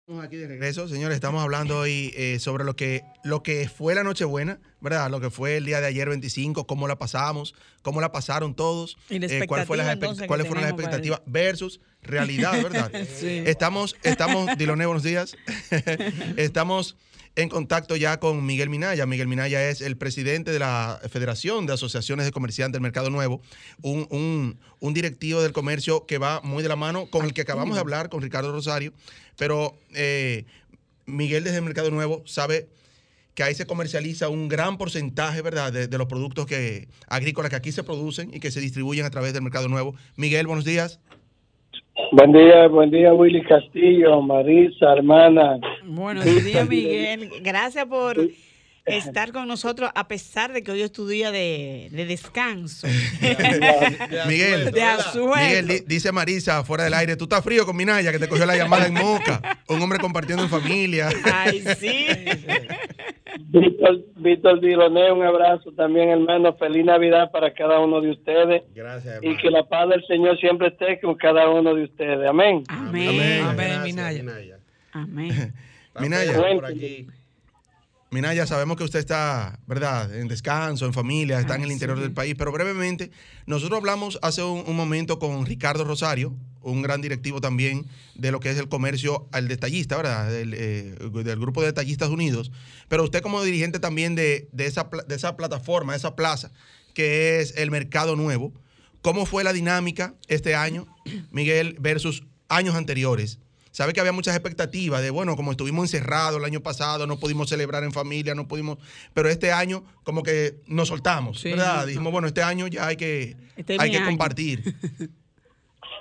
[0.09, 1.17] Estamos aquí de regreso, señores.
[1.17, 5.11] Estamos hablando hoy eh, sobre lo que, lo que fue la Nochebuena, ¿verdad?
[5.11, 8.97] Lo que fue el día de ayer 25, cómo la pasamos, cómo la pasaron todos,
[9.11, 9.77] eh, cuál fue
[10.27, 12.91] cuáles fueron las expectativas versus realidad, ¿verdad?
[13.19, 13.43] Sí.
[13.45, 15.37] Estamos, estamos, Diloné, buenos días.
[16.39, 16.97] estamos
[17.39, 19.07] en contacto ya con Miguel Minaya.
[19.07, 23.41] Miguel Minaya es el presidente de la Federación de Asociaciones de Comerciantes del Mercado Nuevo,
[23.81, 27.43] un, un- un directivo del comercio que va muy de la mano con el que
[27.43, 28.93] acabamos de hablar, con Ricardo Rosario.
[29.37, 30.47] Pero eh,
[31.07, 32.69] Miguel desde el Mercado Nuevo sabe
[33.35, 37.57] que ahí se comercializa un gran porcentaje, ¿verdad?, de, de los productos que, agrícolas que
[37.57, 39.95] aquí se producen y que se distribuyen a través del Mercado Nuevo.
[40.17, 40.99] Miguel, buenos días.
[42.13, 45.59] Buen día, buen día Willy Castillo, Marisa, hermana.
[45.85, 47.31] Buenos días, Miguel.
[47.43, 48.17] Gracias por
[48.87, 52.87] estar con nosotros a pesar de que hoy es tu día de, de descanso.
[54.27, 54.83] Miguel, De.
[55.37, 58.47] Miguel, di- dice Marisa fuera del aire, tú estás frío con Minaya que te cogió
[58.47, 59.59] la llamada en Moca.
[59.69, 61.09] Un hombre compartiendo en familia.
[61.35, 62.07] Ay, sí.
[63.51, 66.55] Víctor, Víctor Diloné, un abrazo también, hermano.
[66.57, 68.63] Feliz Navidad para cada uno de ustedes.
[68.75, 72.29] Gracias, Y que la paz del Señor siempre esté con cada uno de ustedes.
[72.29, 72.65] Amén.
[72.69, 73.43] Amén.
[73.45, 74.59] Amén, Minaya.
[74.93, 75.55] Amén.
[76.01, 77.07] Minaya, por aquí.
[78.11, 82.13] Minaya, sabemos que usted está, ¿verdad?, en descanso, en familia, está en el interior del
[82.13, 83.11] país, pero brevemente,
[83.47, 88.41] nosotros hablamos hace un, un momento con Ricardo Rosario, un gran directivo también de lo
[88.41, 90.95] que es el comercio al detallista, ¿verdad?, del, eh,
[91.25, 92.51] del grupo de detallistas unidos,
[92.89, 96.51] pero usted como dirigente también de, de esa, de esa plataforma, esa plaza,
[96.95, 98.53] que es el Mercado Nuevo,
[99.03, 100.87] ¿cómo fue la dinámica este año,
[101.31, 103.39] Miguel, versus años anteriores?
[103.71, 107.49] Sabe que había muchas expectativas de, bueno, como estuvimos encerrados el año pasado, no pudimos
[107.49, 108.79] celebrar en familia, no pudimos,
[109.15, 111.51] pero este año como que nos soltamos, Sí.
[111.51, 111.87] ¿verdad?
[111.87, 114.07] Dijimos, bueno, este año ya hay que, Este es hay que año.
[114.07, 114.75] compartir.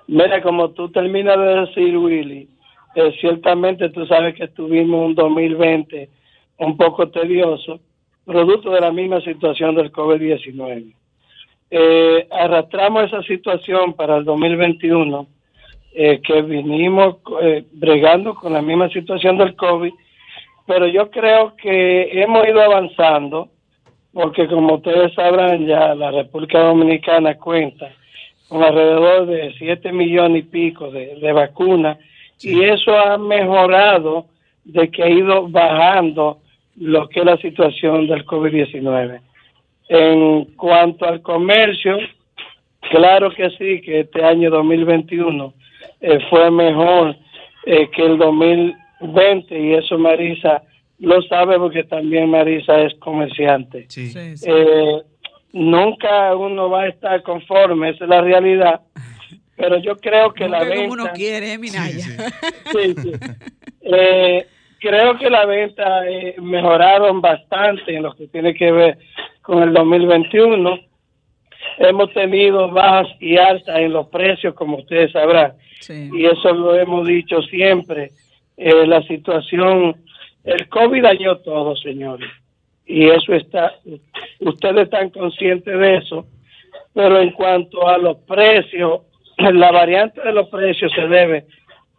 [0.07, 2.47] Mira, como tú terminas de decir, Willy,
[2.95, 6.09] eh, ciertamente tú sabes que tuvimos un 2020
[6.59, 7.79] un poco tedioso,
[8.25, 10.93] producto de la misma situación del COVID-19.
[11.69, 15.27] Eh, arrastramos esa situación para el 2021,
[15.93, 19.91] eh, que vinimos eh, bregando con la misma situación del COVID,
[20.65, 23.49] pero yo creo que hemos ido avanzando,
[24.13, 27.91] porque como ustedes sabrán ya, la República Dominicana cuenta
[28.47, 31.97] con alrededor de 7 millones y pico de, de vacunas
[32.41, 34.27] y eso ha mejorado
[34.63, 36.39] de que ha ido bajando
[36.75, 39.19] lo que es la situación del COVID-19.
[39.89, 41.97] En cuanto al comercio,
[42.91, 45.53] claro que sí, que este año 2021
[46.01, 47.15] eh, fue mejor
[47.65, 50.63] eh, que el 2020 y eso Marisa
[50.99, 53.87] lo sabe porque también Marisa es comerciante.
[53.95, 55.01] Eh,
[55.53, 58.81] nunca uno va a estar conforme, esa es la realidad.
[59.55, 60.75] Pero yo creo que la venta.
[60.75, 62.05] como uno quiere, ¿eh, Minaya?
[62.71, 63.11] Sí, sí.
[63.81, 64.45] Eh,
[64.79, 68.97] creo que la venta eh, mejoraron bastante en lo que tiene que ver
[69.41, 70.79] con el 2021.
[71.79, 75.53] Hemos tenido bajas y altas en los precios, como ustedes sabrán.
[75.89, 78.11] Y eso lo hemos dicho siempre.
[78.57, 79.95] Eh, la situación,
[80.43, 82.29] el COVID dañó todo, señores.
[82.87, 83.75] Y eso está,
[84.39, 86.25] ustedes están conscientes de eso.
[86.93, 89.01] Pero en cuanto a los precios,
[89.37, 91.45] la variante de los precios se debe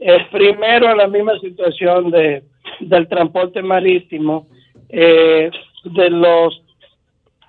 [0.00, 2.42] eh, primero a la misma situación de
[2.80, 4.46] del transporte marítimo,
[4.88, 5.50] eh,
[5.84, 6.62] de los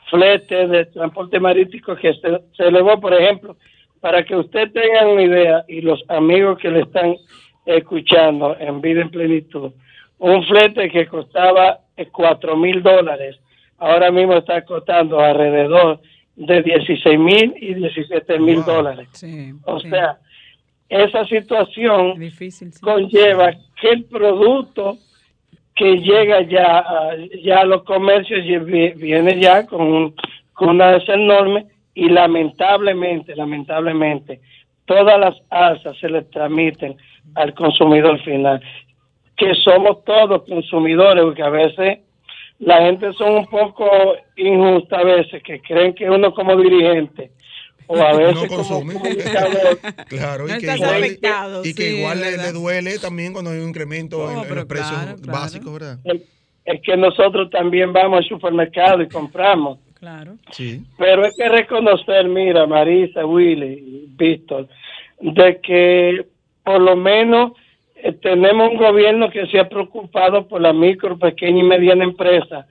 [0.09, 3.55] fletes de transporte marítimo que se, se elevó, por ejemplo,
[3.99, 7.15] para que usted tenga una idea y los amigos que le están
[7.65, 9.71] escuchando en vida en plenitud,
[10.17, 13.37] un flete que costaba eh, cuatro mil dólares,
[13.77, 15.99] ahora mismo está costando alrededor
[16.35, 19.07] de 16 mil y 17 mil dólares.
[19.65, 20.17] O sea,
[20.87, 22.17] esa situación
[22.81, 24.97] conlleva que el producto
[25.75, 28.43] que llega ya a, ya a los comercios
[28.97, 30.15] viene ya con, un-
[30.53, 34.41] con una alza enorme y lamentablemente, lamentablemente,
[34.85, 36.95] todas las alzas se le transmiten
[37.35, 38.61] al consumidor final,
[39.39, 41.99] que somos todos consumidores, porque a veces
[42.59, 43.89] la gente son un poco
[44.35, 47.31] injusta a veces, que creen que uno como dirigente
[47.87, 52.23] o a veces como comunicador Claro, y No que igual, afectado, y que sí, igual
[52.23, 55.99] es le, duele también cuando hay un incremento en, en los precios básicos, ¿verdad?
[56.65, 59.79] es que nosotros también vamos al supermercado y compramos.
[59.95, 60.37] Claro.
[60.51, 60.83] Sí.
[60.97, 64.67] Pero hay que reconocer, mira, Marisa, Willy Víctor,
[65.19, 66.25] de que
[66.63, 67.53] por lo menos
[68.01, 72.65] eh, tenemos un gobierno que se ha preocupado por la micro, pequeña y mediana empresa,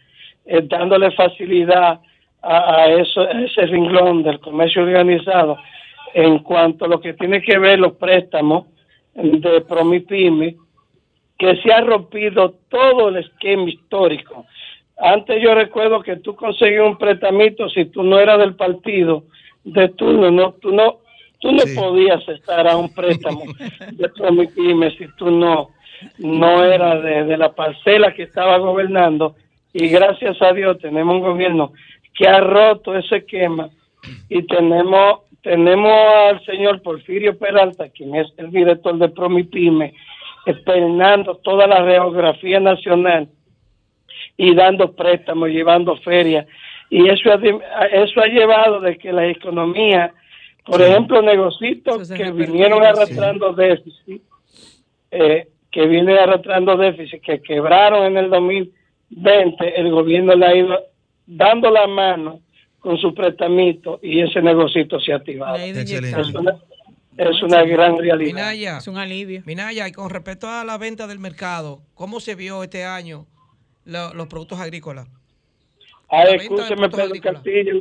[0.46, 2.00] eh, dándole facilidad
[2.42, 5.58] a, ese renglón del comercio organizado
[6.14, 8.66] en cuanto a lo que tiene que ver los préstamos
[9.14, 10.56] de Promipyme,
[11.36, 14.46] que se ha rompido todo el esquema histórico.
[14.96, 17.40] Antes yo recuerdo que tú conseguías un préstamo
[17.74, 19.24] si tú no eras del partido
[19.64, 21.00] de turno, no, tú no,
[21.40, 23.44] tú no podías estar a un préstamo
[23.92, 25.70] de Promipyme si tú no,
[26.18, 29.36] no eras de, de la parcela que estaba gobernando
[29.72, 31.72] y gracias a Dios tenemos un gobierno
[32.14, 33.68] que ha roto ese esquema
[34.28, 35.92] y tenemos tenemos
[36.30, 39.94] al señor Porfirio Peralta, quien es el director de Promipyme,
[40.46, 43.28] externando toda la geografía nacional
[44.36, 46.46] y dando préstamos, llevando ferias.
[46.90, 50.12] Y eso ha, eso ha llevado de que la economía,
[50.68, 51.78] por ejemplo, negocios
[52.16, 54.22] que vinieron arrastrando déficit,
[55.10, 60.78] eh, que vienen arrastrando déficit, que quebraron en el 2020 el gobierno le ha ido
[61.26, 62.40] dando la mano
[62.80, 65.56] con su prestamito y ese negocito se ha activado.
[65.56, 66.20] Excelente.
[66.20, 66.56] Es una,
[67.16, 68.34] es una gran realidad.
[68.34, 69.42] Minaya, Es un alivio.
[69.44, 73.26] Minaya, y con respecto a la venta del mercado, ¿cómo se vio este año
[73.84, 75.06] lo- los productos agrícolas?
[76.10, 77.42] Ah, escúcheme, productos Pedro agrícolas.
[77.42, 77.80] Castillo.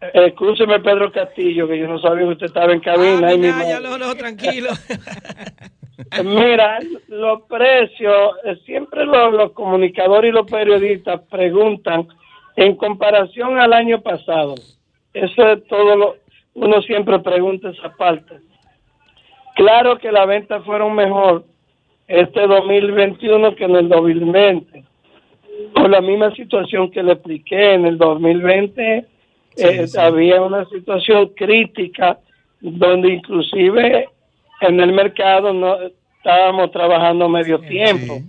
[0.00, 3.26] Escúcheme, Pedro Castillo, que yo no sabía que usted estaba en cabina.
[3.28, 3.98] Ah, Ay, mi Minaya, madre.
[3.98, 4.70] no, no, tranquilo.
[6.24, 12.08] Mira, los precios, eh, siempre los, los comunicadores y los periodistas preguntan
[12.56, 14.54] en comparación al año pasado.
[15.12, 16.16] Eso es todo lo,
[16.54, 18.36] uno siempre pregunta esa parte.
[19.56, 21.44] Claro que las ventas fueron mejor
[22.08, 24.84] este 2021 que en el 2020.
[25.74, 29.06] Por la misma situación que le expliqué, en el 2020
[29.56, 29.98] eh, sí.
[29.98, 32.18] había una situación crítica
[32.60, 34.08] donde inclusive
[34.60, 35.76] en el mercado no
[36.18, 38.20] estábamos trabajando medio tiempo.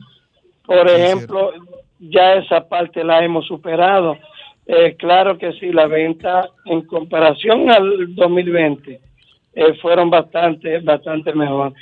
[0.65, 1.51] Por ejemplo,
[1.99, 4.17] ya esa parte la hemos superado.
[4.65, 8.99] Eh, claro que sí, la venta en comparación al 2020
[9.53, 11.73] eh, fueron bastante, bastante mejor.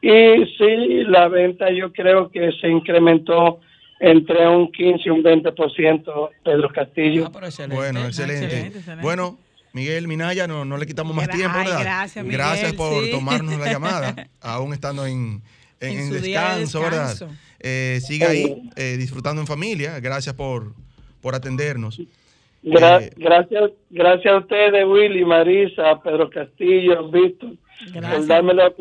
[0.00, 3.60] Y sí, la venta yo creo que se incrementó
[4.00, 7.26] entre un 15 y un 20%, Pedro Castillo.
[7.26, 7.76] Ah, pero excelente.
[7.76, 8.44] Bueno, excelente.
[8.46, 9.02] excelente, excelente.
[9.02, 9.38] Bueno,
[9.72, 11.80] Miguel Minaya, no, no le quitamos más Gra- tiempo, ay, ¿verdad?
[11.82, 13.10] gracias, Miguel, Gracias por sí.
[13.12, 15.42] tomarnos la llamada, aún estando en,
[15.80, 17.08] en- En en su día de descanso, ¿verdad?
[17.10, 17.34] descanso.
[17.60, 20.00] Eh, siga ahí, eh, disfrutando en familia.
[20.00, 20.72] Gracias por,
[21.20, 22.00] por atendernos.
[22.62, 27.50] Gra- Eh, gracias, gracias a ustedes, Willy, Marisa, Pedro Castillo, Víctor,
[27.92, 28.72] por darme, la,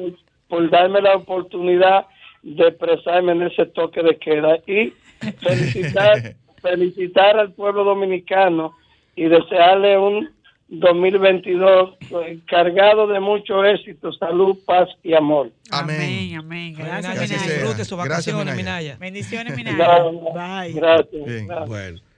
[0.47, 2.05] por darme la oportunidad
[2.41, 4.93] de expresarme en ese toque de queda y
[5.41, 8.75] felicitar, felicitar al pueblo dominicano
[9.15, 10.29] y desearle un
[10.69, 15.51] 2022 eh, cargado de mucho éxito, salud, paz y amor.
[15.71, 16.75] Amén, amén.
[16.77, 18.55] Gracias, Minaya, disfrute sus Gracias, vacaciones, Minaya.
[18.55, 18.97] Minaya.
[18.99, 19.55] Bendiciones.
[19.55, 20.03] Minaya.
[20.03, 20.73] Bye.
[20.73, 21.25] Gracias.
[21.25, 21.47] Bien.
[21.47, 21.69] gracias.
[21.69, 22.08] Bueno.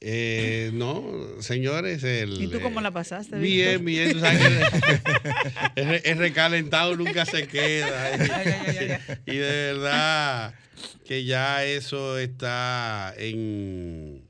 [0.00, 1.04] Eh, no,
[1.40, 4.12] señores, el, ¿Y tú cómo la pasaste, Bien, bien.
[4.12, 8.12] Tú sabes que el, el- el recalentado nunca se queda.
[9.26, 10.54] Y de verdad
[11.06, 14.22] que ya eso está en.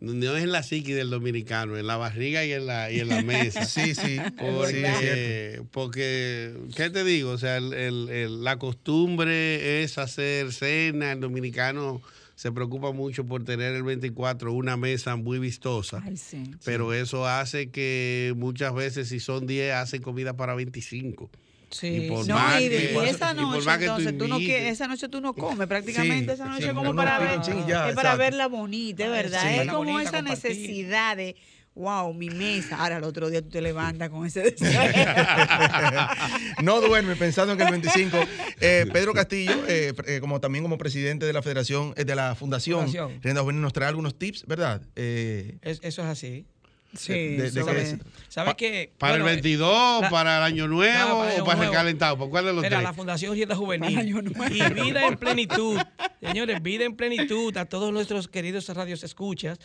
[0.00, 3.08] No es en la psiqui del dominicano, en la barriga y en la, y en
[3.10, 3.66] la mesa.
[3.66, 4.18] Sí, sí.
[4.38, 7.32] Porque, sí, es porque, ¿qué te digo?
[7.32, 11.12] O sea, el- el- el- la costumbre es hacer cena.
[11.12, 12.00] El dominicano
[12.40, 16.02] se preocupa mucho por tener el 24 una mesa muy vistosa.
[16.02, 16.50] Ay, sí.
[16.64, 21.28] Pero eso hace que muchas veces, si son 10, hacen comida para 25.
[21.68, 23.90] Sí, Y por No, más y, que- y esa y por noche, más que tú
[23.90, 26.88] entonces, tú no esa noche tú no comes prácticamente, Sí, esa noche sí, es como
[26.92, 30.22] uno para ver, y ya, es para verla bonita, es verdad, sí, es como esa
[30.22, 31.36] necesidad de,
[31.74, 34.82] wow, mi mesa, ahora el otro día tú te levantas con ese deseo.
[36.62, 38.18] no duerme pensando en el 25.
[38.60, 42.34] Eh, Pedro Castillo, eh, eh, como también como presidente de la Federación, eh, de la
[42.34, 43.20] Fundación, Fundación.
[43.22, 44.82] Renda Juvenil, nos trae algunos tips, ¿verdad?
[44.96, 46.46] Eh, Es- eso es así.
[46.92, 48.92] Sí, de- de sobre- ¿Sabes qué?
[48.98, 51.96] ¿Para Bueno, el 22, la- para el año nuevo No, para el o para el?
[52.18, 52.82] ¿Por cuál de los Mira, tres?
[52.82, 54.44] la Fundación Rienda Juvenil Año Nuevo.
[54.52, 55.78] y Vida en Plenitud.
[56.20, 59.60] Señores, Vida en Plenitud, a todos nuestros queridos radios escuchas,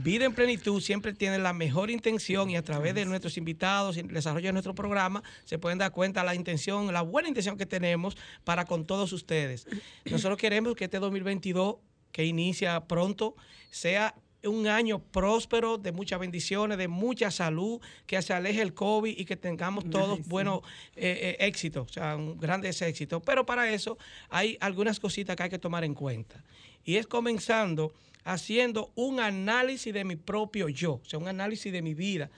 [0.00, 4.00] Vida en Plenitud siempre tiene la mejor intención y a través de nuestros invitados y
[4.00, 7.66] el desarrollo de nuestro programa se pueden dar cuenta la intención, la buena intención que
[7.66, 9.66] tenemos para con todos ustedes.
[10.08, 11.78] Nosotros queremos que este 2022,
[12.12, 13.34] que inicia pronto,
[13.70, 19.18] sea un año próspero, de muchas bendiciones, de mucha salud, que se aleje el COVID
[19.18, 20.24] y que tengamos todos sí.
[20.28, 20.60] buenos
[20.94, 23.20] eh, eh, éxitos, o sea, un grandes éxitos.
[23.26, 26.44] Pero para eso hay algunas cositas que hay que tomar en cuenta.
[26.84, 27.92] Y es comenzando
[28.28, 32.30] haciendo un análisis de mi propio yo, o sea, un análisis de mi vida.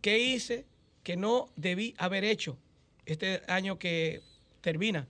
[0.00, 0.64] ¿Qué hice
[1.02, 2.56] que no debí haber hecho
[3.04, 4.22] este año que
[4.60, 5.08] termina?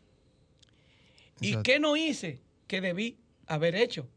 [1.40, 4.08] ¿Y qué no hice que debí haber hecho?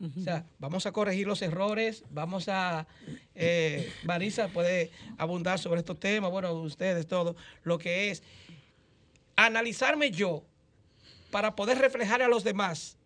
[0.00, 2.86] O sea, vamos a corregir los errores, vamos a...
[3.34, 8.22] eh, Marisa puede abundar sobre estos temas, bueno, ustedes todo, lo que es
[9.34, 10.44] analizarme yo
[11.32, 12.98] para poder reflejar a los demás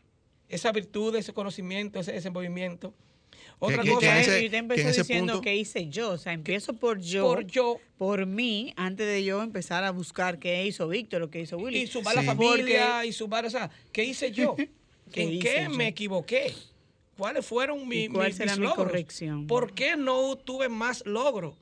[0.50, 2.92] esa virtud, ese conocimiento, ese desenvolvimiento.
[3.58, 5.56] Otra que- cosa que es ese- y usted empezó que en ese diciendo punto- que
[5.56, 9.84] hice yo, o sea, empiezo por yo, por yo por mí, antes de yo empezar
[9.84, 11.80] a buscar qué hizo Víctor o qué hizo Willy.
[11.82, 12.26] y sumar la Sí.
[12.26, 14.56] familia y sumar, o sea, ¿qué hice yo?
[15.12, 15.70] ¿Qué ¿En hice qué yo?
[15.70, 16.54] me equivoqué?
[17.18, 18.86] ¿Cuáles fueron mi- ¿Y cuál mis, será mis mi logros?
[18.86, 19.46] corrección?
[19.46, 21.54] ¿Por qué no tuve más logros?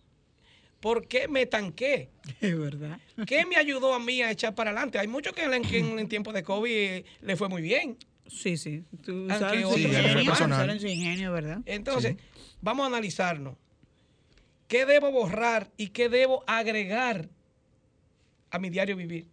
[0.80, 2.10] ¿Por qué me tanqué?
[2.40, 3.00] Es verdad.
[3.26, 4.98] ¿Qué me ayudó a mí a echar para adelante?
[5.00, 7.96] Hay muchos que en, que en, en tiempo de COVID le fue muy bien.
[8.28, 8.84] Sí, sí.
[9.02, 11.60] Tú Aunque sabes Sí, ingenio, su ingenio, ¿verdad?
[11.64, 12.16] Entonces,
[12.60, 13.56] vamos a analizarnos.
[14.68, 17.28] ¿Qué debo borrar y qué debo agregar
[18.50, 19.26] a mi diario vivir?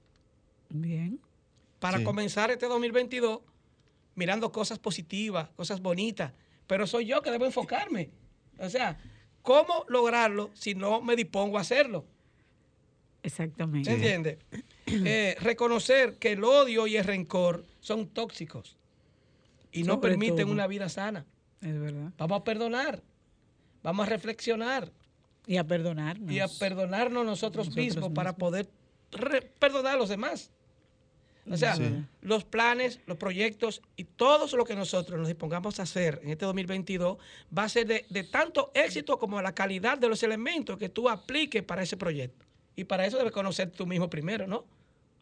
[0.70, 1.20] Bien.
[1.80, 2.04] Para Sí.
[2.06, 3.42] comenzar este 2022
[4.16, 6.32] mirando cosas positivas, cosas bonitas,
[6.68, 8.12] pero soy yo que debo enfocarme.
[8.60, 8.98] O sea,
[9.42, 12.06] ¿cómo lograrlo si no me dispongo a hacerlo?
[13.24, 13.90] Exactamente.
[13.90, 14.40] ¿Se entiende?
[14.88, 18.78] Eh, reconocer que el odio y el rencor son tóxicos
[19.76, 20.52] y no Sobre permiten todo.
[20.52, 21.26] una vida sana.
[21.62, 22.12] Es verdad.
[22.18, 23.02] Vamos a perdonar,
[23.84, 24.92] vamos a reflexionar
[25.48, 26.32] Y a perdonarnos.
[26.32, 28.70] y a perdonarnos nosotros, Nosotros mismos, para poder
[29.60, 30.52] perdonar a los demás.
[31.50, 31.84] O sea, Sí.
[32.22, 36.44] los planes, los proyectos y todo lo que nosotros nos dispongamos a hacer en este
[36.46, 37.18] 2022
[37.56, 41.08] va a ser de, de tanto éxito como la calidad de los elementos que tú
[41.08, 42.44] apliques para ese proyecto.
[42.76, 44.66] Y para eso debes conocer tú mismo primero, ¿no?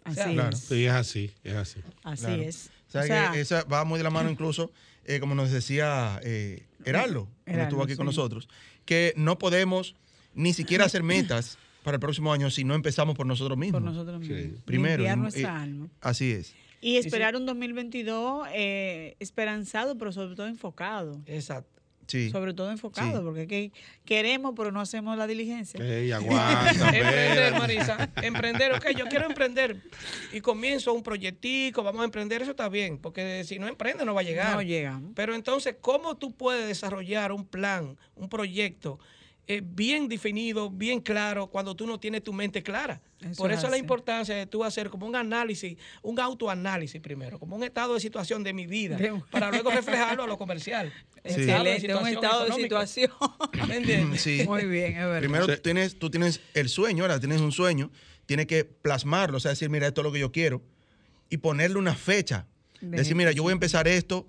[0.05, 0.55] Así sea, Claro.
[0.55, 0.59] es.
[0.63, 1.81] Sí, es así, es así.
[2.03, 2.41] Así Claro.
[2.43, 2.69] es.
[2.99, 4.71] O sea, O sea, que esa va muy de la mano incluso,
[5.05, 8.47] eh, como nos decía eh, Heraldo, cuando estuvo aquí con nosotros,
[8.85, 9.95] que no podemos
[10.33, 13.81] ni siquiera hacer metas para el próximo año si no empezamos por nosotros mismos.
[13.81, 14.61] por nosotros mismos.
[14.63, 15.03] Primero.
[15.09, 15.89] Alma.
[16.01, 16.53] Así es.
[16.81, 21.21] Y esperar un 2022 eh, esperanzado, pero sobre todo enfocado.
[21.25, 21.81] Exacto.
[22.13, 22.29] Sí.
[22.29, 23.23] Sobre todo enfocado, Sí.
[23.25, 23.71] porque que
[24.05, 25.83] queremos, pero no hacemos la diligencia.
[25.83, 27.53] Ey, aguanta, emprender.
[27.53, 28.09] Marisa.
[28.21, 29.81] Emprender, ok, yo quiero emprender
[30.31, 34.13] y comienzo un proyectico, vamos a emprender, eso está bien, porque si no emprende no
[34.13, 34.53] va a llegar.
[34.55, 35.11] No llegamos.
[35.15, 38.99] Pero entonces, ¿cómo tú puedes desarrollar un plan, un proyecto
[39.47, 43.01] eh, bien definido, bien claro, cuando tú no tienes tu mente clara?
[43.19, 43.81] Eso Por es eso la así.
[43.81, 48.43] importancia de tú hacer como un análisis, un autoanálisis primero, como un estado de situación
[48.43, 50.91] de mi vida, De- para luego reflejarlo a lo comercial.
[51.25, 51.41] Sí.
[51.43, 53.11] Excelente, un estado de situación.
[53.67, 54.21] ¿Me entiendes?
[54.23, 54.43] Sí.
[54.45, 55.19] Muy bien, es verdad.
[55.19, 57.91] Primero tú tienes, tú tienes el sueño, ahora tienes un sueño,
[58.25, 60.61] tienes que plasmarlo, o sea, decir, mira, esto es lo que yo quiero,
[61.29, 62.45] y ponerle una fecha.
[62.81, 64.27] De decir, mira, yo voy a empezar esto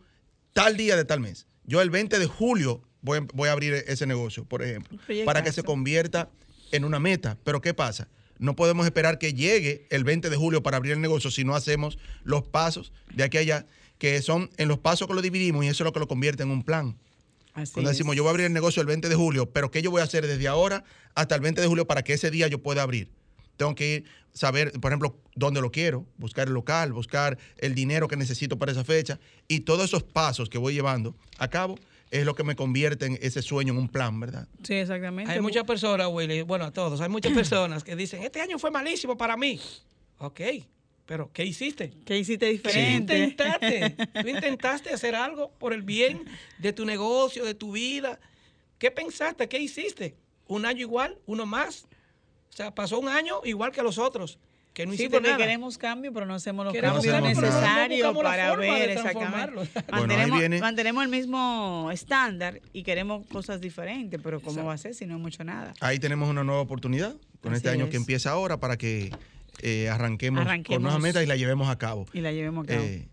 [0.52, 1.46] tal día de tal mes.
[1.64, 5.44] Yo el 20 de julio voy a, voy a abrir ese negocio, por ejemplo, para
[5.44, 6.30] que se convierta
[6.72, 7.38] en una meta.
[7.44, 8.08] Pero ¿qué pasa?
[8.38, 11.54] No podemos esperar que llegue el 20 de julio para abrir el negocio si no
[11.54, 13.66] hacemos los pasos de aquí a allá,
[13.98, 16.42] que son en los pasos que lo dividimos y eso es lo que lo convierte
[16.42, 16.96] en un plan.
[17.52, 17.96] Así Cuando es.
[17.96, 20.00] decimos, yo voy a abrir el negocio el 20 de julio, pero ¿qué yo voy
[20.00, 20.82] a hacer desde ahora
[21.14, 23.12] hasta el 20 de julio para que ese día yo pueda abrir?
[23.56, 28.08] Tengo que ir, saber, por ejemplo, dónde lo quiero, buscar el local, buscar el dinero
[28.08, 29.20] que necesito para esa fecha.
[29.46, 31.78] Y todos esos pasos que voy llevando a cabo
[32.14, 34.46] es lo que me convierte en ese sueño en un plan, ¿verdad?
[34.62, 35.32] Sí, exactamente.
[35.32, 38.70] Hay muchas personas, Willy, bueno, a todos, hay muchas personas que dicen, este año fue
[38.70, 39.60] malísimo para mí.
[40.18, 40.40] Ok,
[41.06, 41.92] pero ¿qué hiciste?
[42.06, 43.18] ¿Qué hiciste ¿Qué diferente?
[43.18, 43.96] intentaste?
[44.22, 46.24] ¿Tú intentaste hacer algo por el bien
[46.58, 48.20] de tu negocio, de tu vida?
[48.78, 49.48] ¿Qué pensaste?
[49.48, 50.14] ¿Qué hiciste?
[50.46, 51.18] ¿Un año igual?
[51.26, 51.88] ¿Uno más?
[52.50, 54.38] O sea, pasó un año igual que los otros,
[54.74, 55.38] que no Sí, porque nada.
[55.38, 59.62] queremos cambio, pero no hacemos los Queremos cambios no- no necesarios la para ver transformarlo.
[59.62, 59.92] exactamente.
[59.92, 64.78] Bueno, mantenemos, viene- mantenemos el mismo estándar y queremos cosas diferentes, pero ¿cómo va a
[64.78, 65.72] ser si no hemos hecho nada?
[65.80, 67.90] Ahí tenemos una nueva oportunidad con este Así año es.
[67.92, 69.10] que empieza ahora para que
[69.62, 70.82] eh, arranquemos, con Arranquemos.
[70.82, 72.06] nuevas metas y la llevemos a cabo.
[72.12, 72.82] Y la llevemos a cabo.
[72.82, 73.06] Eh,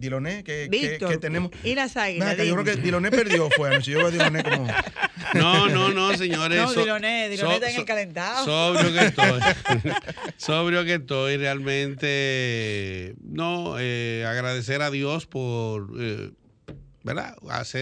[0.00, 1.50] Diloné, que, que- Víctor, que tenemos...
[1.62, 2.36] y las águilas.
[2.36, 3.92] Yo creo que Diloné perdió, fue anoche.
[3.92, 4.66] Yo veo a Diloné como...
[5.34, 6.58] No, no, no, señores.
[6.60, 8.44] No, so- Diloné, Diloné so- está en el calentado.
[8.44, 9.40] Sobrio que estoy.
[10.38, 11.36] sobrio que estoy.
[11.36, 16.32] Realmente, no, eh, agradecer a Dios por, eh,
[17.04, 17.36] ¿verdad?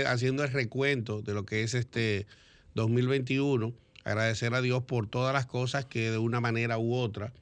[0.07, 2.27] Haciendo el recuento de lo que es este
[2.75, 3.73] 2021.
[4.05, 7.33] Agradecer a Dios por todas las cosas que de una manera u otra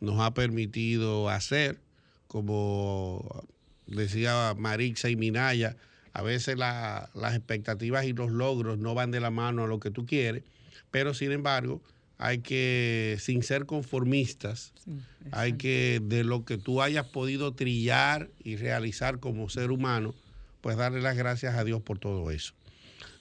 [0.00, 1.80] nos ha permitido hacer,
[2.26, 3.46] como
[3.86, 5.76] decía Marixa y Minaya,
[6.12, 9.80] a veces la- las expectativas y los logros no van de la mano a lo
[9.80, 10.44] que tú quieres,
[10.90, 11.82] pero sin embargo
[12.18, 14.72] hay que, sin ser conformistas,
[15.32, 20.14] hay que de lo que tú hayas podido trillar y realizar como ser humano,
[20.60, 22.54] pues darle las gracias a Dios por todo eso.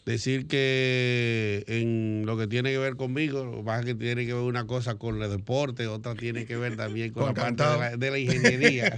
[0.05, 4.43] Decir que en lo que tiene que ver conmigo, lo es que tiene que ver
[4.43, 7.77] una cosa con el deporte, otra tiene que ver también con, Con la parte de
[7.79, 8.97] la, de la ingeniería.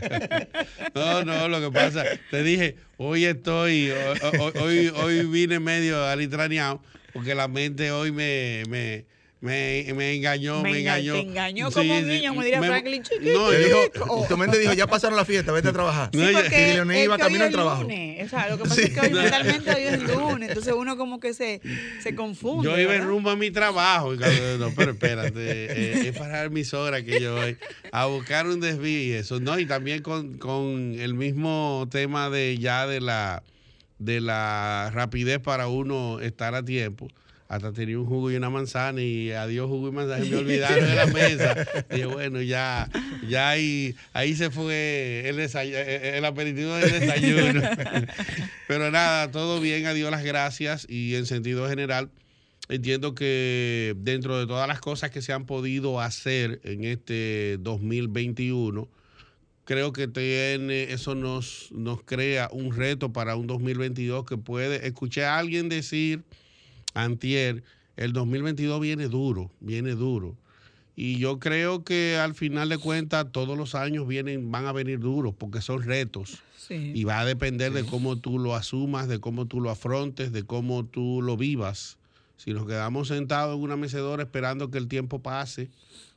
[0.95, 6.03] no, no, lo que pasa, te dije, hoy estoy, hoy, hoy, hoy- hoy vine medio
[6.03, 6.81] alitraneado,
[7.13, 9.05] porque la mente hoy me, me,
[9.45, 11.13] me, me engañó, me, Me enga- engañó.
[11.13, 14.73] te engañó como un niño, me diría Franklin, No, Te yo- dijo, tu mente dijo,
[14.73, 16.09] ya pasaron la fiesta, vete a trabajar.
[16.13, 17.83] No, Sí, porque y es iba camino al trabajo.
[17.83, 18.25] lunes.
[18.25, 18.81] O sea, lo que pasa Sí.
[18.81, 20.49] es que hoy mentalmente hoy es lunes.
[20.49, 21.61] Entonces uno como que se,
[22.01, 22.63] se confunde.
[22.65, 23.07] Yo iba en ¿verdad?
[23.07, 24.13] rumbo a mi trabajo.
[24.13, 27.57] y cuando- no, pero espérate, eh, es para mis horas que yo voy
[27.91, 29.39] a buscar un desvío y eso.
[29.39, 33.43] No, y también con, con el mismo tema de ya de la,
[33.99, 37.07] de la rapidez para uno estar a tiempo.
[37.55, 40.25] Hasta tenía un jugo y una manzana y adiós jugo y manzana.
[40.25, 41.67] y Me olvidaron de la mesa.
[41.89, 42.89] Dije, bueno, ya,
[43.29, 47.61] ya ahí, ahí se fue el, desay- el aperitivo del desayuno.
[48.67, 52.09] Pero nada, todo bien, a Dios las gracias y en sentido general
[52.67, 58.87] entiendo que dentro de todas las cosas que se han podido hacer en este 2021,
[59.65, 65.25] creo que tiene, eso nos, nos crea un reto para un 2022 que puede, escuché
[65.25, 66.23] a alguien decir
[66.95, 67.63] antier,
[67.97, 70.35] el 2022 viene duro, viene duro.
[70.95, 74.99] Y yo creo que al final de cuentas todos los años vienen, van a venir
[74.99, 76.41] duros porque son retos.
[76.57, 76.93] Sí.
[76.95, 80.43] Y va a depender de cómo tú lo asumas, de cómo tú lo afrontes, de
[80.43, 81.97] cómo tú lo vivas.
[82.37, 85.69] Si nos quedamos sentados en una mecedora esperando que el tiempo pase,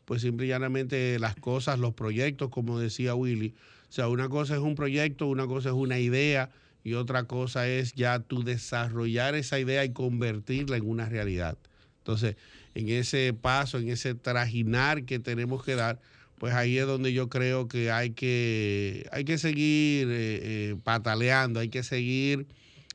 [0.05, 3.55] pues simple y llanamente las cosas, los proyectos, como decía Willy,
[3.89, 6.51] o sea, una cosa es un proyecto, una cosa es una idea
[6.85, 11.59] y otra cosa es ya tú desarrollar esa idea y convertirla en una realidad.
[11.99, 12.37] Entonces,
[12.75, 16.01] en ese paso, en ese trajinar que tenemos que dar,
[16.39, 21.61] pues ahí es donde yo creo que hay que, hay que seguir eh, eh, pataleando,
[21.61, 22.47] hay que seguir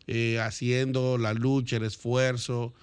[0.07, 2.73] eh, haciendo la lucha, el esfuerzo,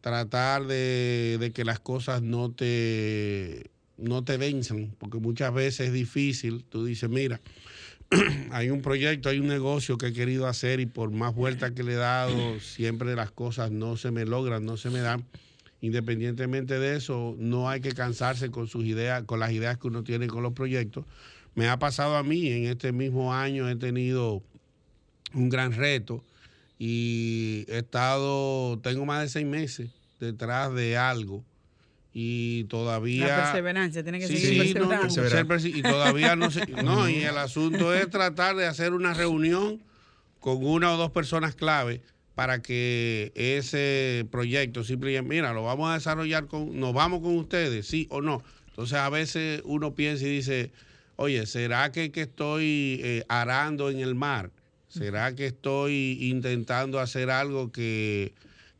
[0.00, 5.92] tratar de, de que las cosas no te, no te venzan, porque muchas veces es
[5.92, 6.64] difícil.
[6.64, 7.40] Tú dices, mira,
[8.50, 11.82] hay un proyecto, hay un negocio que he querido hacer y por más vueltas que
[11.82, 15.24] le he dado, siempre las cosas no se me logran, no se me dan.
[15.80, 20.02] Independientemente de eso, no hay que cansarse con sus ideas, con las ideas que uno
[20.02, 21.04] tiene con los proyectos.
[21.54, 24.42] Me ha pasado a mí, en este mismo año he tenido
[25.34, 26.24] un gran reto
[26.78, 29.90] y he estado, tengo más de seis meses
[30.20, 31.44] detrás de algo
[32.16, 33.26] y todavía...
[33.26, 34.88] La perseverancia, tiene que Sí, seguir no,
[35.64, 39.82] y todavía no sé, no, y el asunto es tratar de hacer una reunión
[40.38, 42.02] con una o dos personas clave
[42.36, 47.88] para que ese proyecto simplemente, mira, lo vamos a desarrollar con, nos vamos con ustedes,
[47.88, 48.42] sí o no.
[48.68, 50.70] Entonces a veces uno piensa y dice,
[51.16, 54.50] oye, ¿será que, que estoy eh, arando en el mar?
[54.88, 58.32] ¿Será que estoy intentando hacer algo que,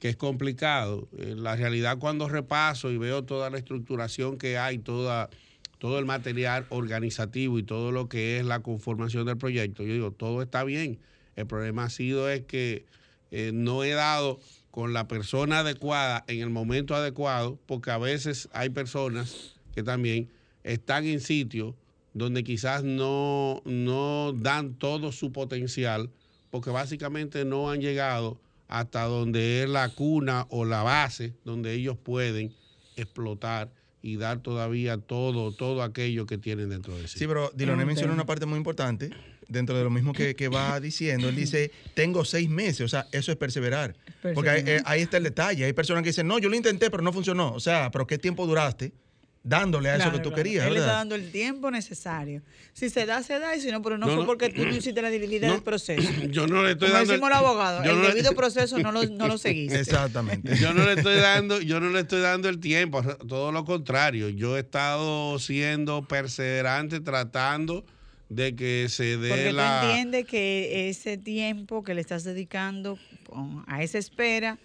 [0.04, 1.08] que es complicado?
[1.16, 5.30] En la realidad cuando repaso y veo toda la estructuración que hay, toda,
[5.78, 10.10] todo el material organizativo y todo lo que es la conformación del proyecto, yo digo,
[10.10, 10.98] todo está bien.
[11.36, 12.84] El problema ha sido es que
[13.30, 14.40] eh, no he dado
[14.70, 20.28] con la persona adecuada en el momento adecuado, porque a veces hay personas que también
[20.64, 21.76] están en sitios
[22.12, 26.10] donde quizás no, no dan todo su potencial,
[26.50, 28.38] porque básicamente no han llegado
[28.74, 32.52] hasta donde es la cuna o la base donde ellos pueden
[32.96, 33.72] explotar
[34.02, 37.20] y dar todavía todo, todo aquello que tienen dentro de sí.
[37.20, 39.10] Sí, pero Diloné menciona una parte muy importante
[39.48, 41.28] dentro de lo mismo que, que va diciendo.
[41.28, 43.94] Él dice, tengo seis meses, o sea, eso es perseverar.
[44.34, 45.64] Porque ahí, eh, ahí está el detalle.
[45.64, 47.52] Hay personas que dicen, no, yo lo intenté, pero no funcionó.
[47.52, 48.92] O sea, pero ¿qué tiempo duraste
[49.46, 50.42] dándole a eso Claro, que tú claro.
[50.42, 50.98] querías, Él le está verdad?
[51.00, 52.42] dando el tiempo necesario.
[52.72, 54.26] Si se da, se da, y si no, pero no, No, fue no.
[54.26, 56.08] porque tú no hiciste la debilidad del proceso.
[56.30, 57.12] Yo no le estoy Como dando.
[57.12, 57.30] decimos
[57.84, 59.78] yo el no le- debido proceso no lo, no lo seguiste.
[59.78, 60.56] Exactamente.
[60.60, 64.30] Yo no le estoy dando, yo no le estoy dando el tiempo, todo lo contrario.
[64.30, 67.84] Yo he estado siendo perseverante, tratando
[68.30, 69.80] de que se dé Porque la.
[69.82, 72.98] tú entiendes que ese tiempo que le estás dedicando
[73.66, 74.58] a esa espera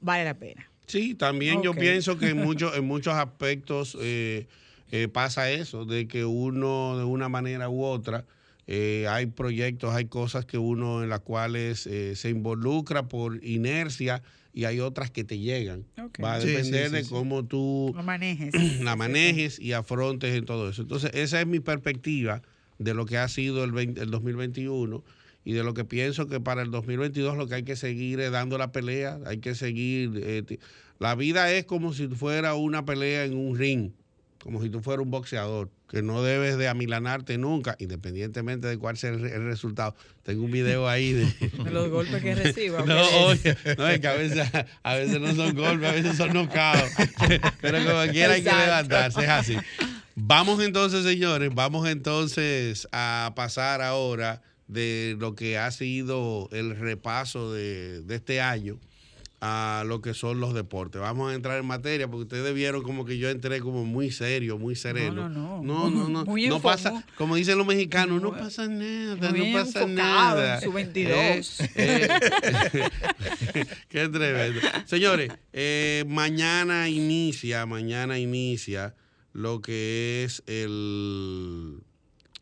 [0.00, 0.70] vale la pena.
[0.86, 4.46] Sí, también yo pienso que en muchos, en muchos aspectos eh,
[4.92, 8.24] eh, pasa eso, de que uno de una manera u otra
[8.68, 14.22] eh, hay proyectos, hay cosas que uno en las cuales eh, se involucra por inercia
[14.52, 15.84] y hay otras que te llegan.
[16.22, 17.10] Va a Sí, sí, depender sí, de sí.
[17.10, 18.54] cómo tú Lo manejes.
[18.82, 20.82] la manejes y afrontes en todo eso.
[20.82, 22.42] Entonces, esa es mi perspectiva
[22.78, 25.04] de lo que ha sido el, 20 el 2021
[25.46, 28.30] y de lo que pienso que para el 2022 lo que hay que seguir es
[28.32, 30.10] dando la pelea, hay que seguir.
[30.22, 30.58] eh,
[30.98, 33.92] la vida es como si fuera una pelea en un ring,
[34.42, 38.96] como si tú fueras un boxeador, que no debes de amilanarte nunca, independientemente de cuál
[38.96, 39.94] sea el, re- el resultado.
[40.24, 41.24] Tengo un video ahí de...
[41.64, 42.82] De los golpes que reciba.
[42.84, 44.48] No, oye, no, es que a veces,
[44.82, 46.92] a veces no son golpes, a veces son knockouts.
[47.60, 49.56] Pero como quiera hay que levantarse, es así.
[50.16, 57.52] Vamos entonces, señores, vamos entonces a pasar ahora de lo que ha sido el repaso
[57.52, 58.78] de, de este año
[59.40, 61.00] a lo que son los deportes.
[61.00, 64.58] Vamos a entrar en materia porque ustedes vieron como que yo entré como muy serio,
[64.58, 65.28] muy sereno.
[65.28, 65.62] no, no.
[65.62, 66.24] No, no, no.
[66.24, 70.56] Muy no pasa, como dicen los mexicanos, no pasa nada, muy no pasa nada.
[70.56, 71.60] en su 22.
[71.60, 72.88] Eh, eh,
[73.88, 74.60] Qué tremendo.
[74.86, 78.94] Señores, eh, mañana inicia, mañana inicia
[79.32, 81.82] lo que es el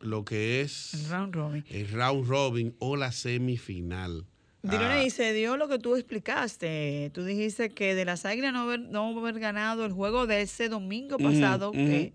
[0.01, 1.65] lo que es El round robin.
[1.69, 4.25] el round robin o la semifinal.
[4.61, 7.11] Dilone, Ah, y se dio lo que tú explicaste.
[7.13, 10.69] Tú dijiste que de las águilas no haber, no haber ganado el juego de ese
[10.69, 12.13] domingo pasado, que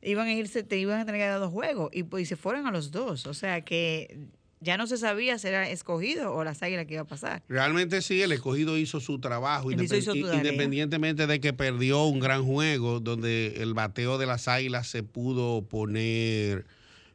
[0.00, 1.90] iban a irse, te iban a tener que dar dos juegos.
[1.92, 3.26] Y pues y se fueron a los dos.
[3.26, 4.16] O sea que
[4.60, 7.42] ya no se sabía si era escogido o las águilas que iba a pasar.
[7.48, 12.42] Realmente sí, el escogido hizo su trabajo, hizo- independ- independientemente de que perdió un gran
[12.46, 16.64] juego donde el bateo de las águilas se pudo poner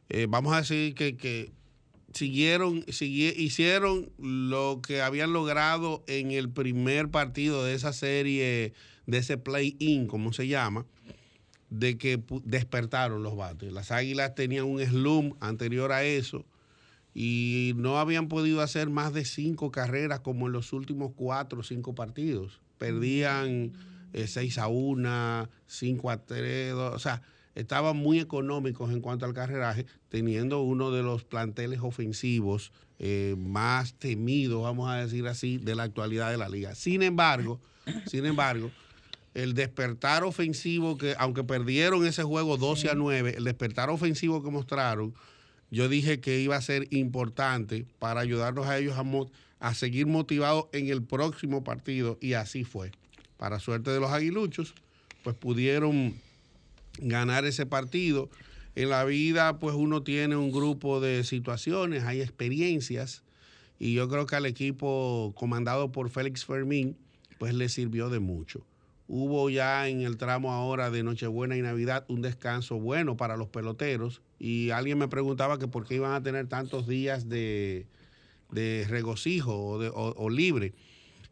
[0.08, 1.52] eh, vamos a decir que, que
[2.12, 8.72] siguieron, sigui- hicieron lo que habían logrado en el primer partido de esa serie,
[9.06, 10.86] de ese play-in, como se llama,
[11.70, 13.72] de que despertaron los bates.
[13.72, 16.44] Las águilas tenían un slump anterior a eso
[17.14, 21.62] y no habían podido hacer más de cinco carreras como en los últimos cuatro o
[21.62, 22.60] cinco partidos.
[22.78, 23.72] Perdían
[24.26, 27.22] 6 a 1, 5 a 3, o sea,
[27.54, 33.94] estaban muy económicos en cuanto al carreraje, teniendo uno de los planteles ofensivos eh, más
[33.94, 36.74] temidos, vamos a decir así, de la actualidad de la liga.
[36.74, 37.60] Sin embargo,
[38.06, 38.70] sin embargo,
[39.34, 44.50] el despertar ofensivo que, aunque perdieron ese juego 12 a 9, el despertar ofensivo que
[44.50, 45.14] mostraron,
[45.70, 49.04] yo dije que iba a ser importante para ayudarnos a ellos a,
[49.66, 52.90] a seguir motivados en el próximo partido y así fue.
[53.36, 54.74] Para suerte de los aguiluchos,
[55.22, 56.14] pues pudieron
[57.00, 58.28] ganar ese partido.
[58.74, 63.22] En la vida, pues uno tiene un grupo de situaciones, hay experiencias
[63.78, 66.96] y yo creo que al equipo comandado por Félix Fermín,
[67.38, 68.64] pues le sirvió de mucho.
[69.08, 73.48] Hubo ya en el tramo ahora de Nochebuena y Navidad un descanso bueno para los
[73.48, 77.86] peloteros y alguien me preguntaba que por qué iban a tener tantos días de,
[78.50, 80.74] de regocijo o, de- o- libre.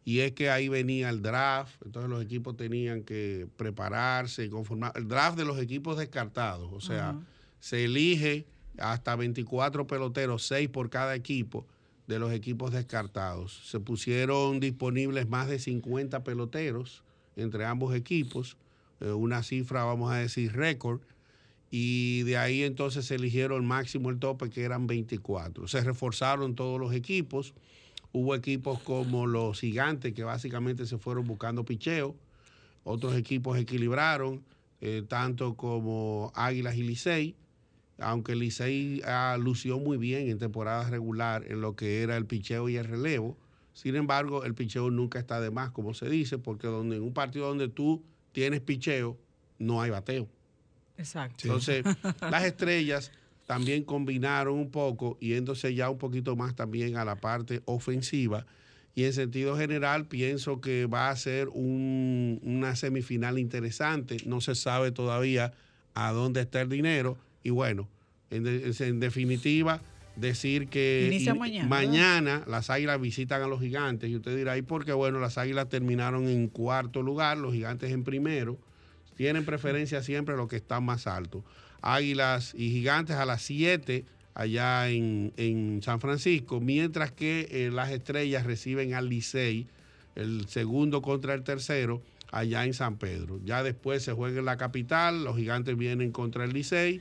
[0.06, 4.92] Y es que ahí venía el draft, entonces los equipos tenían que prepararse y conformar.
[4.94, 7.18] El draft de los equipos descartados, o sea,
[7.58, 8.46] se elige
[8.78, 11.66] hasta 24 peloteros, 6 por cada equipo
[12.06, 13.60] de los equipos descartados.
[13.64, 17.02] Se pusieron disponibles más de 50 peloteros
[17.34, 18.56] entre ambos equipos,
[19.00, 21.00] eh, una cifra, vamos a decir, récord,
[21.68, 25.66] y de ahí entonces se eligieron el máximo, el tope, que eran 24.
[25.66, 27.54] Se reforzaron todos los equipos.
[28.18, 32.16] Hubo equipos como los gigantes que básicamente se fueron buscando picheo.
[32.82, 34.42] Otros equipos equilibraron,
[34.80, 37.36] eh, tanto como Águilas y Licey,
[37.98, 42.70] aunque Licey ah, lució muy bien en temporada regular en lo que era el picheo
[42.70, 43.36] y el relevo.
[43.74, 47.12] Sin embargo, el picheo nunca está de más, como se dice, porque donde, en un
[47.12, 48.02] partido donde tú
[48.32, 49.18] tienes picheo,
[49.58, 50.26] no hay bateo.
[50.96, 51.42] Exacto.
[51.42, 51.84] Entonces,
[52.22, 53.12] las estrellas
[53.46, 58.44] también combinaron un poco, yéndose ya un poquito más también a la parte ofensiva.
[58.94, 64.16] Y en sentido general, pienso que va a ser un- una semifinal interesante.
[64.26, 65.52] No se sabe todavía
[65.94, 67.18] a dónde está el dinero.
[67.42, 67.88] Y bueno,
[68.30, 69.80] en, de- en definitiva,
[70.16, 74.08] decir que Inicia mañana, mañana las águilas visitan a los gigantes.
[74.10, 74.92] Y usted dirá, ¿y por qué?
[74.94, 78.58] Bueno, las águilas terminaron en cuarto lugar, los gigantes en primero
[79.14, 81.42] tienen preferencia siempre los que están más altos.
[81.94, 87.90] Águilas y Gigantes a las 7 allá en, en San Francisco, mientras que eh, las
[87.90, 89.66] estrellas reciben al Licey,
[90.14, 93.40] el segundo contra el tercero, allá en San Pedro.
[93.44, 97.00] Ya después se juega en la capital, los gigantes vienen contra el Licey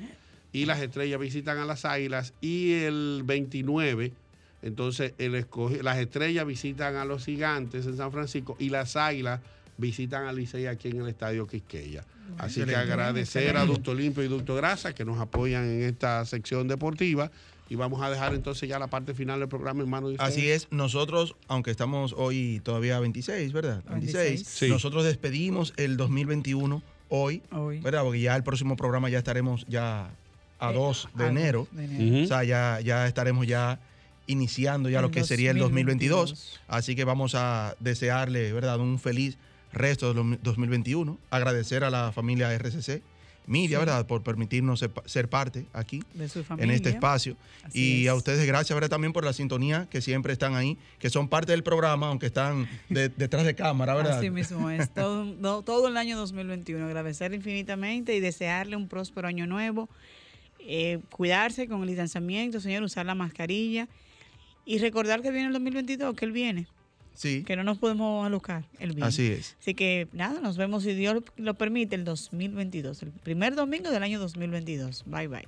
[0.54, 4.14] y las estrellas visitan a las águilas y el 29,
[4.62, 5.46] entonces el
[5.82, 9.42] las estrellas visitan a los gigantes en San Francisco y las águilas
[9.78, 12.04] visitan al Licey aquí en el Estadio Quisqueya.
[12.38, 13.66] Así que agradecer a.
[13.66, 17.32] Ducto Limpio y Ducto Grasa que nos apoyan en esta sección deportiva
[17.70, 20.32] y vamos a dejar entonces ya la parte final del programa en manos de ustedes.
[20.32, 23.84] Así es, nosotros, aunque estamos hoy todavía 26, ¿verdad?
[23.90, 24.46] 26.
[24.48, 24.70] Sí.
[24.70, 27.42] Nosotros despedimos el 2021 hoy,
[27.82, 28.04] ¿verdad?
[28.04, 30.10] Porque ya el próximo programa ya estaremos ya
[30.60, 31.68] a 2 de a enero.
[31.72, 32.24] dos de enero.
[32.24, 33.80] O sea, ya, ya estaremos ya
[34.28, 36.30] iniciando ya El lo que sería el 2022.
[36.32, 36.62] 2022.
[36.68, 38.80] Así que vamos a desearle, ¿verdad?
[38.80, 39.38] Un feliz
[39.76, 41.18] resto del 2021.
[41.30, 43.02] Agradecer a la familia RCC
[43.48, 43.86] Media, Sí.
[43.86, 44.08] ¿verdad?
[44.08, 47.38] Por permitirnos ser, ser parte aquí De su en este espacio.
[47.64, 48.10] Así y es.
[48.10, 48.90] a ustedes gracias, ¿verdad?
[48.90, 52.68] También por la sintonía que siempre están ahí, que son parte del programa, aunque están
[52.90, 54.18] de- detrás de cámara, ¿verdad?
[54.18, 54.90] Así mismo es.
[54.92, 56.84] Todo, todo el año 2021.
[56.88, 59.90] Agradecer infinitamente y desearle un próspero año nuevo.
[60.68, 63.88] Eh, cuidarse con el distanciamiento, señor, usar la mascarilla.
[64.66, 66.66] Y recordar que viene el 2022, que él viene.
[67.16, 67.44] Sí.
[67.44, 68.66] Que no nos podemos alocar.
[68.80, 69.08] Él viene.
[69.08, 69.56] Así es.
[69.60, 74.04] Así que nada, nos vemos si Dios lo permite el 2022, el primer domingo del
[74.04, 75.04] año 2022.
[75.08, 75.48] Bye bye.